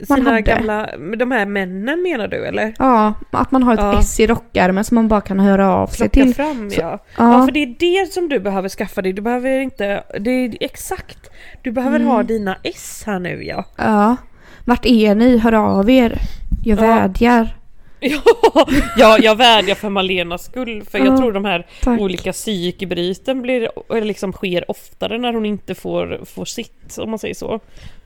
[0.09, 0.41] man Sina hade.
[0.41, 2.73] gamla, de här männen menar du eller?
[2.79, 3.99] Ja, att man har ett Ja.
[3.99, 6.35] S i rockärmen som man bara kan höra av sig Plocka till.
[6.35, 6.99] fram Så- ja.
[7.17, 7.33] ja.
[7.39, 9.13] Ja, för det är det som du behöver skaffa dig.
[9.13, 11.29] Du behöver inte, det är exakt.
[11.61, 12.07] Du behöver Mm.
[12.11, 13.65] ha dina S här nu ja.
[13.77, 14.15] ja.
[14.65, 15.37] Vart är ni?
[15.37, 16.17] Hör av er.
[16.63, 16.81] Jag Ja.
[16.81, 17.55] vädjar.
[18.55, 21.99] Ja, ja, jag vädjar för Malenas skull för jag Ja, tror de här Tack.
[21.99, 27.19] olika psykbryten blir, eller liksom sker oftare när hon inte får, får sitt, om man
[27.19, 27.59] säger så.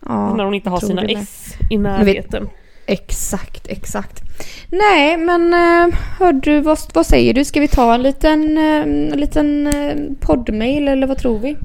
[0.05, 1.03] Ja, när hon inte har sina.
[1.03, 2.49] S i närheten.
[2.85, 4.21] Exakt, exakt.
[4.69, 7.45] Nej, men uh, hör du, vad, vad säger du?
[7.45, 8.81] Ska vi ta en liten, eh,
[9.13, 11.57] en liten uh, poddmail eller vad tror vi?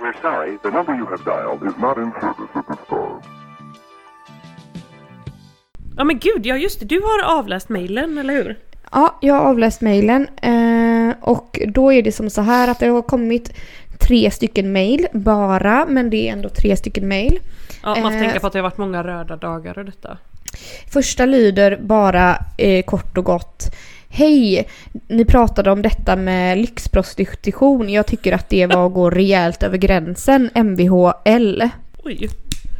[0.00, 3.41] We're sorry, the number you have dialed is not in service at this time.
[5.96, 8.58] Ja men gud, ja just det, du har avläst mejlen, eller hur?
[8.92, 12.86] Ja, jag har avläst mejlen eh, och då är det som så här att det
[12.86, 13.52] har kommit
[14.00, 17.38] tre stycken mejl bara, men det är ändå tre stycken mejl.
[17.82, 20.18] Ja, man får Eh, tänka på att det har varit många röda dagar och detta.
[20.92, 23.74] Första lyder bara eh, kort och gott.
[24.08, 24.68] Hej!
[25.08, 27.88] Ni pratade om detta med lyxprostitution.
[27.88, 30.50] Jag tycker att det var att gå rejält över gränsen.
[30.54, 31.62] MVHL.
[32.04, 32.28] Oj,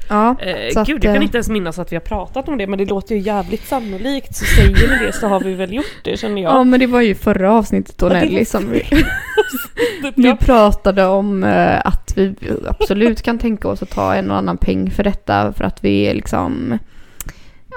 [0.09, 2.59] Ja, eh, att, gud jag kan eh, inte ens minnas att vi har pratat om
[2.59, 5.73] det men det låter ju jävligt sannolikt så säger ni det så har vi väl
[5.75, 6.67] gjort det känner Ja jag.
[6.67, 8.83] men det var ju förra avsnittet då Ja, Nelly som vi,
[10.17, 10.37] vi Ja.
[10.41, 12.35] pratade om eh, att vi
[12.69, 16.03] absolut kan tänka oss att ta en och annan peng för detta för att vi
[16.07, 16.79] är liksom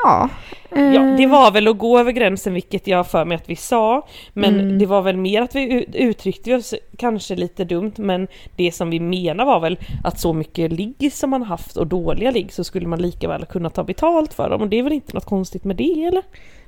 [0.04, 0.30] Ja.
[0.72, 3.56] eh, Ja, det var väl att gå över gränsen vilket jag för mig att vi
[3.56, 4.08] sa.
[4.34, 4.80] Men Mm.
[4.80, 9.00] det var väl mer att vi uttryckte oss kanske lite dumt men det som vi
[9.00, 12.88] menar var väl att så mycket ligg som man haft och dåliga ligg så skulle
[12.88, 15.64] man lika väl kunna ta betalt för dem och det är väl inte något konstigt
[15.64, 16.24] med det eller?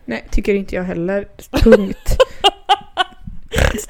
[0.05, 1.27] Nej, tycker inte jag heller.
[1.63, 2.17] Punkt.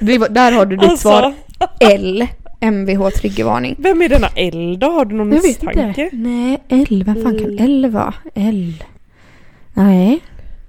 [0.00, 1.34] var, där har du ditt Alltså, svar.
[1.80, 2.26] L.
[2.60, 3.74] MVH triggervarning.
[3.78, 4.86] Vem är denna L då?
[4.90, 5.80] Har du någon Jag vet misstanke?
[6.02, 6.16] inte.
[6.16, 7.02] Nej, L.
[7.06, 7.58] Vem fan kan.
[7.58, 8.14] L vara?
[8.34, 8.72] L.
[9.74, 10.20] Nej.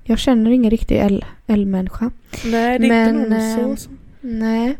[0.03, 2.11] Jag känner ingen riktig L-människa.
[2.45, 3.89] Nej det är Men, inte någon eh, så.
[4.21, 4.77] Nej.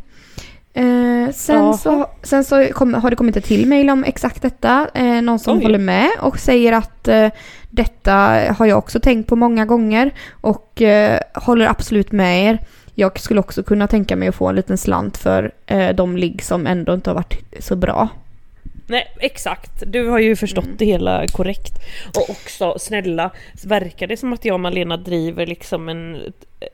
[0.74, 4.88] Eh, sen så, sen så kom, har det kommit ett till mejl om exakt detta.
[4.94, 5.64] Eh, någon som Oj.
[5.64, 7.30] håller med och säger att eh,
[7.70, 8.14] detta
[8.58, 12.60] har jag också tänkt på många gånger och eh, håller absolut med er.
[12.96, 16.44] Jag skulle också kunna tänka mig att få en liten slant för eh, de ligg
[16.44, 18.08] som ändå inte har varit så bra.
[18.90, 20.78] Nej exakt, du har ju förstått Mm.
[20.78, 21.74] det hela korrekt.
[22.16, 23.32] Och också snälla,
[23.66, 26.34] verkar det som att jag och Malena driver liksom en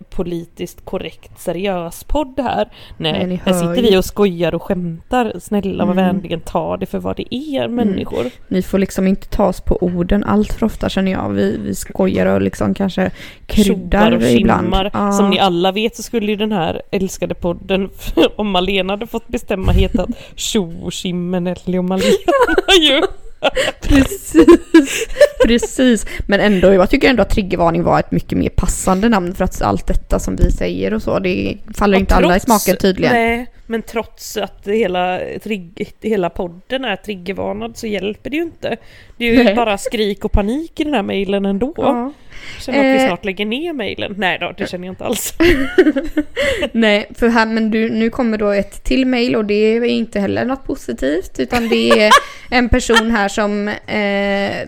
[0.09, 2.69] politiskt korrekt seriös podd här?
[2.97, 5.33] Nej, Nej, här sitter vi och skojar och skämtar.
[5.39, 6.05] Snälla var Mm.
[6.05, 8.25] vänligen ta det för vad det är människor.
[8.47, 11.29] Ni får liksom inte ta oss på orden allt för ofta känner jag.
[11.29, 13.11] Vi, vi skojar och liksom kanske
[13.45, 14.75] kryddar och ibland.
[14.93, 15.11] Ja.
[15.11, 17.89] Som ni alla vet så skulle ju den här älskade podden,
[18.35, 22.03] om Malena hade fått bestämma, hetat Tjo och Nelly och Malena
[22.81, 23.01] ju.
[23.81, 25.07] Precis,
[25.45, 26.05] precis.
[26.27, 29.61] Men ändå, jag tycker ändå att triggervarning var ett mycket mer passande namn för att
[29.61, 32.77] allt detta som vi säger och så, det faller Och inte alla i trots- smaken
[32.79, 33.13] tydligen.
[33.13, 38.77] Nej, men trots att hela, trigg, hela podden är triggervarnad så hjälper det ju inte.
[39.17, 39.55] Det är ju Nej.
[39.55, 41.73] bara skrik och panik i den här mejlen ändå.
[41.77, 42.13] Ja.
[42.59, 43.07] Känner att vi Eh.
[43.07, 44.15] snart lägger ner mejlen.
[44.17, 45.33] Nej då, det känner jag inte alls.
[46.71, 50.19] Nej, för här, men du, nu kommer då ett till mail och det är inte
[50.19, 52.11] heller något positivt utan det är
[52.49, 54.67] en person här som eh,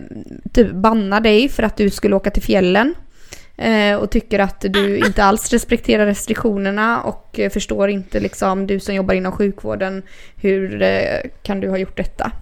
[0.58, 2.94] typ bannar dig för att du skulle åka till fjällen.
[3.56, 8.80] Eh, och tycker att du inte alls respekterar restriktionerna och eh, förstår inte liksom du
[8.80, 10.02] som jobbar inom sjukvården
[10.36, 12.32] hur eh, kan du ha gjort detta?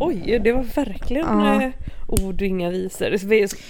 [0.00, 1.70] Oj, det var verkligen Ja.
[2.08, 3.16] ord och inga visor.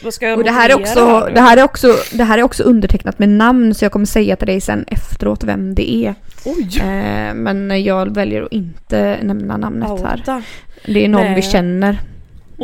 [0.05, 2.43] Vad ska jag Och det här, är också, det, här är också, det här är
[2.43, 6.15] också undertecknat med namn så jag kommer säga till dig sen efteråt vem det är.
[6.45, 6.81] Oj!
[6.81, 10.19] Eh, men jag väljer att inte nämna namnet här.
[10.19, 10.43] Outa.
[10.87, 11.35] Det är någon Nej.
[11.35, 11.99] vi känner.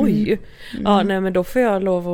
[0.03, 0.39] Oj!
[0.73, 0.83] Mm.
[0.85, 2.09] Ja, nej men då får jag lov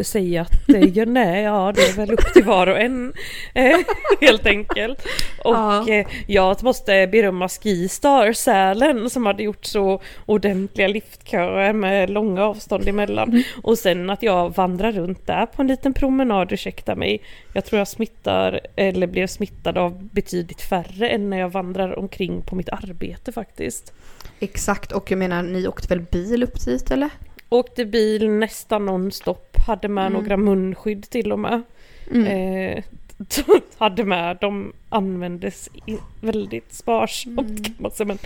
[0.00, 3.12] att säga att eh, ja, nej, ja det är väl upp till var och en
[3.54, 3.76] eh,
[4.20, 5.02] helt enkelt.
[5.44, 5.88] Och Ja.
[5.88, 12.88] eh, jag måste berömma Skistar Sälen som hade gjort så ordentliga liftköer med långa avstånd
[12.88, 13.28] emellan.
[13.28, 13.42] Mm.
[13.62, 17.22] Och sen att jag vandrar runt där på en liten promenad, ursäkta mig.
[17.52, 22.42] Jag tror jag smittar, eller blev smittad av betydligt färre än när jag vandrar omkring
[22.42, 23.92] på mitt arbete faktiskt.
[24.40, 27.10] Exakt, och jag menar ni åkte väl bil upp dit eller?
[27.48, 30.12] Åkte bil nästan nonstop, hade med Mm.
[30.22, 31.62] några munskydd till och med.
[32.10, 32.26] Mm.
[32.26, 32.84] Eh,
[33.78, 35.68] hade med, de användes
[36.20, 37.64] väldigt sparsamt Mm.
[37.64, 38.06] kan man säga.
[38.06, 38.18] Men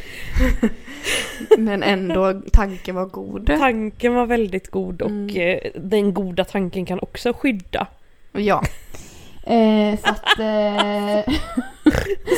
[1.58, 3.46] Men ändå, tanken var god.
[3.46, 5.36] tanken var väldigt god och Mm.
[5.36, 7.86] eh, den goda tanken kan också skydda.
[8.32, 8.62] Ja.
[9.46, 10.38] Eh, så att...
[10.38, 11.34] Eh,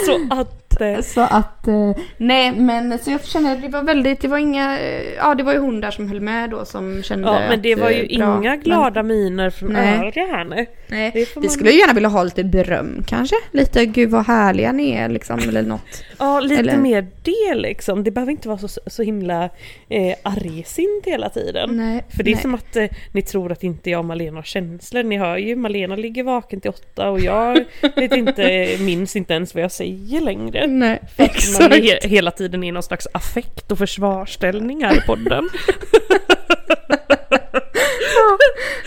[0.06, 1.02] Så att inte.
[1.02, 4.78] Så att, eh, nej men så jag kände att det var väldigt, det var inga,
[4.80, 7.62] eh, ja det var ju hon där som höll med då som kände Ja men
[7.62, 8.38] det att, var ju eh, bra.
[8.38, 9.94] inga glada miner från Nej.
[10.06, 10.66] övriga här nu.
[10.88, 13.36] Nej, Det vi man- skulle ju gärna vilja ha lite beröm kanske.
[13.50, 16.04] Lite gud vad härliga ni är liksom eller något.
[16.18, 18.04] Ja, lite Eller- mer det liksom.
[18.04, 19.44] Det behöver inte vara så, så himla
[19.88, 21.76] eh, argsint hela tiden.
[21.76, 22.42] Nej, För det är nej.
[22.42, 25.02] som att eh, ni tror att inte jag och Malena har känslor.
[25.02, 27.64] Ni hör ju, Malena ligger vaken till åtta och jag
[27.96, 30.61] vet inte, minns inte ens vad jag säger längre.
[30.78, 31.74] Nej, För att man exakt.
[31.74, 35.48] är he- hela tiden i någon slags affekt och försvarsställning här i podden.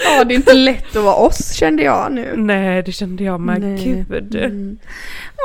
[0.05, 2.33] Ja, det är inte lätt att vara oss kände jag nu.
[2.37, 3.61] Nej, det kände jag med.
[3.61, 4.05] Nej.
[4.09, 4.35] Gud.
[4.35, 4.77] Mm.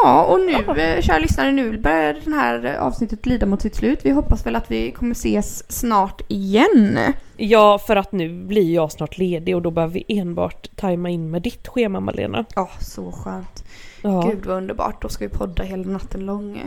[0.03, 0.53] Ja, och nu,
[0.83, 3.99] eh, kära lyssnare, nu börjar det här avsnittet lida mot sitt slut.
[4.03, 6.99] Vi hoppas väl att vi kommer ses snart igen.
[7.37, 11.31] Ja, för att nu blir jag snart ledig och då behöver vi enbart tajma in
[11.31, 12.45] med ditt schema Malena.
[12.55, 13.65] Ja, så skönt.
[14.03, 14.21] Ja.
[14.31, 15.03] Gud vad underbart.
[15.03, 16.63] Då ska vi podda hela natten lång.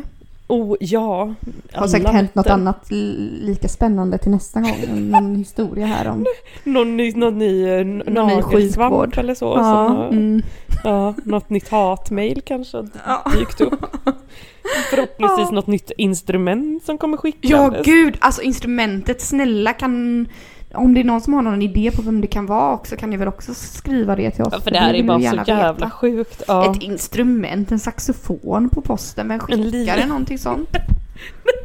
[0.47, 1.33] Oh ja.
[1.73, 4.75] Har säkert Alla hänt något annat li- lika spännande till nästa gång.
[5.09, 6.25] Någon historia här om
[6.63, 9.17] Någon ny, någon ny, Någon ny sjukvård.
[9.17, 9.45] eller så.
[9.45, 10.41] ja, som mm.
[10.83, 13.23] ja, något nytt hatmail kanske Ja.
[13.37, 13.85] dykt upp.
[14.89, 17.51] Förhoppningsvis något nytt instrument som kommer skickas.
[17.51, 18.17] ja, gud.
[18.19, 20.27] Alltså instrumentet, snälla kan...
[20.73, 23.09] Om det är någon som har någon idé på vem det kan vara också kan
[23.09, 24.49] ni väl också skriva det till oss?
[24.53, 25.89] Ja, för det här är bara så jävla veta.
[25.89, 26.43] sjukt.
[26.47, 26.71] Ja.
[26.75, 30.69] Ett instrument, en saxofon på posten, vem En li- skickar det någonting sånt?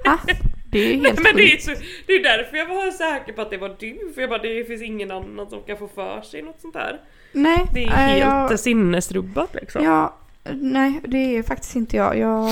[0.05, 0.19] Ha?
[0.71, 1.71] Det är helt Men det är, så,
[2.07, 4.65] det är därför jag var säker på att det var du, för jag bara det
[4.65, 7.01] finns ingen annan som kan få för sig något sånt här.
[7.33, 9.85] Nej, Det är äh, helt jag, sinnesrubbat liksom.
[9.85, 10.15] ja,
[10.53, 12.19] nej, det är faktiskt inte jag.
[12.19, 12.51] Jag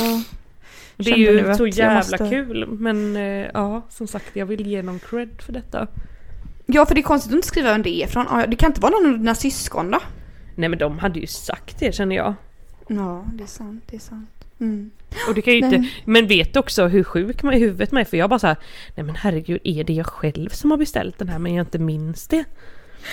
[0.96, 4.82] det är ju så jävla måste- kul men eh, ja som sagt jag vill ge
[4.82, 5.86] någon cred för detta.
[6.66, 8.26] Ja, för det är konstigt att inte skriva vem det är från.
[8.50, 10.00] Det kan inte vara någon av dina syskon då?
[10.54, 12.34] Nej men de hade ju sagt det känner jag.
[12.88, 14.30] Ja, det är sant, det är sant.
[14.60, 14.90] Mm.
[15.28, 18.00] Och det kan ju inte, men vet du också hur sjuk man i huvudet man
[18.00, 18.04] är?
[18.04, 18.56] För jag bara så här,
[18.94, 21.78] nej men herregud, är det jag själv som har beställt den här men jag inte
[21.78, 22.44] minns det?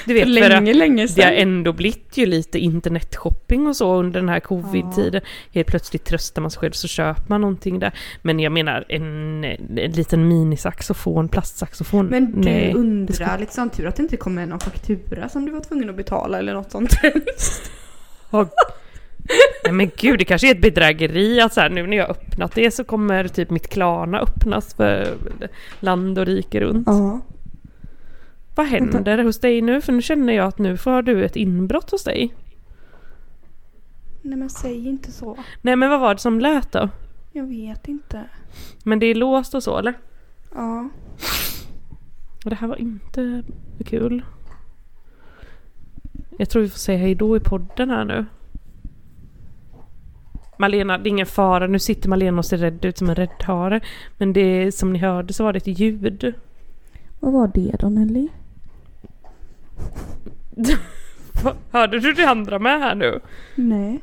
[0.05, 4.19] Du vet, för att länge det har ändå blivit ju lite internetshopping och så under
[4.19, 5.21] den här covid-tiden.
[5.51, 7.91] Helt plötsligt tröstar man sig själv så köper man någonting där.
[8.21, 12.05] Men jag menar en, en liten minisaxofon, plastsaxofon.
[12.05, 12.73] Men du nej.
[12.73, 15.95] undrar liksom tur att det inte kom med någon faktura som du var tvungen att
[15.95, 16.91] betala eller något sånt.
[18.31, 18.45] Åh,
[19.63, 22.55] Nej men gud, det kanske är ett bedrägeri att så här, nu när jag öppnat
[22.55, 25.07] det så kommer typ mitt Klarna öppnas för
[25.79, 26.87] land och rike runt.
[26.87, 27.21] Ja.
[28.55, 29.81] Vad händer hos dig nu?
[29.81, 32.33] För nu känner jag att nu får du ett inbrott hos dig.
[34.21, 35.37] Nej men säg inte så.
[35.61, 36.89] Nej men vad var det som lät då?
[37.31, 38.23] Jag vet inte.
[38.83, 39.93] Men det är låst och så eller?
[40.55, 40.89] Ja.
[42.43, 43.43] Och det här var inte
[43.85, 44.23] kul.
[46.37, 48.25] Jag tror vi får säga hejdå i podden här nu.
[50.57, 51.67] Malena, det är ingen fara.
[51.67, 53.81] Nu sitter Malena och ser rädd ut som en räddhare.
[54.17, 56.33] Men det som ni hörde så var det ett ljud.
[57.19, 58.27] Vad var det då Nelly?
[61.71, 63.19] Hörde du det andra med här nu?
[63.55, 63.99] Nej.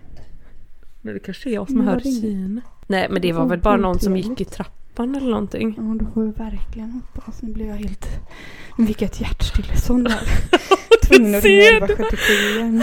[1.01, 2.21] Men det kanske är jag som hör var det inget?
[2.21, 2.61] syn.
[2.87, 5.75] Nej men det var väl bara någon som gick i trappan eller någonting.
[5.79, 7.43] Ja då får vi verkligen hoppas.
[7.43, 8.07] Nu blir jag helt...
[8.79, 10.21] Nu fick jag ett hjärtstillestånd där.
[11.03, 12.83] Tvungen att ringa ser 1177 igen.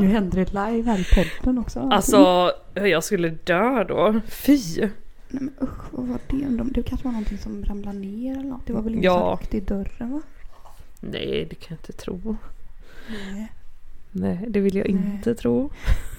[0.00, 1.80] Nu händer det live här i podden också.
[1.80, 4.20] Alltså, jag skulle dö då.
[4.28, 4.58] Fy!
[4.80, 6.64] Nej men usch, vad var det?
[6.74, 8.66] Det kanske var någonting som ramlade ner eller något.
[8.66, 9.40] Det var väl ingen Ja.
[9.50, 10.22] i dörren va?
[11.00, 12.36] Nej, det kan jag inte tro.
[13.08, 13.52] Nej,
[14.12, 14.94] Nej, det vill jag Nej.
[15.14, 15.70] inte tro.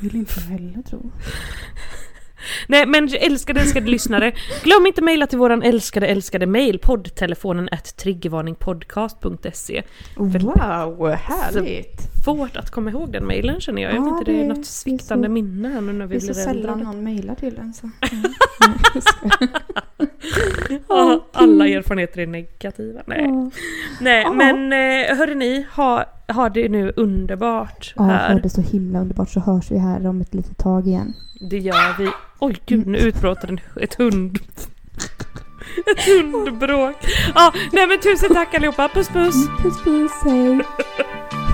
[0.02, 1.12] vill inte jag heller tro.
[2.68, 4.32] Nej men älskade älskade lyssnare,
[4.64, 9.84] glöm inte mejla till våran älskade älskade mail poddtelefonen at triggervarningpodcast.se
[10.16, 12.02] Wow, härligt!
[12.26, 14.58] Svårt att komma ihåg den mailen känner jag, jag vet inte det är det- något
[14.58, 16.86] det sviktande minne nu när Det vi är så blir sällan äldre.
[16.86, 17.90] någon mejlar till en så.
[21.34, 23.02] Alla erfarenheter är negativa.
[23.06, 23.52] Nej,
[24.02, 29.30] Nej men eh, hörrni, ha, ha det nu underbart Ja, ha det så himla underbart
[29.30, 31.14] så hörs vi här om ett litet tag igen.
[31.50, 32.10] Det gör vi.
[32.40, 34.40] Oj gud, nu utbröt en, ett hund...
[35.92, 36.96] Ett hundbråk.
[37.36, 38.90] Ja, nej men tusen tack allihopa.
[38.94, 39.48] Puss puss!
[39.64, 40.60] Puss puss, hej!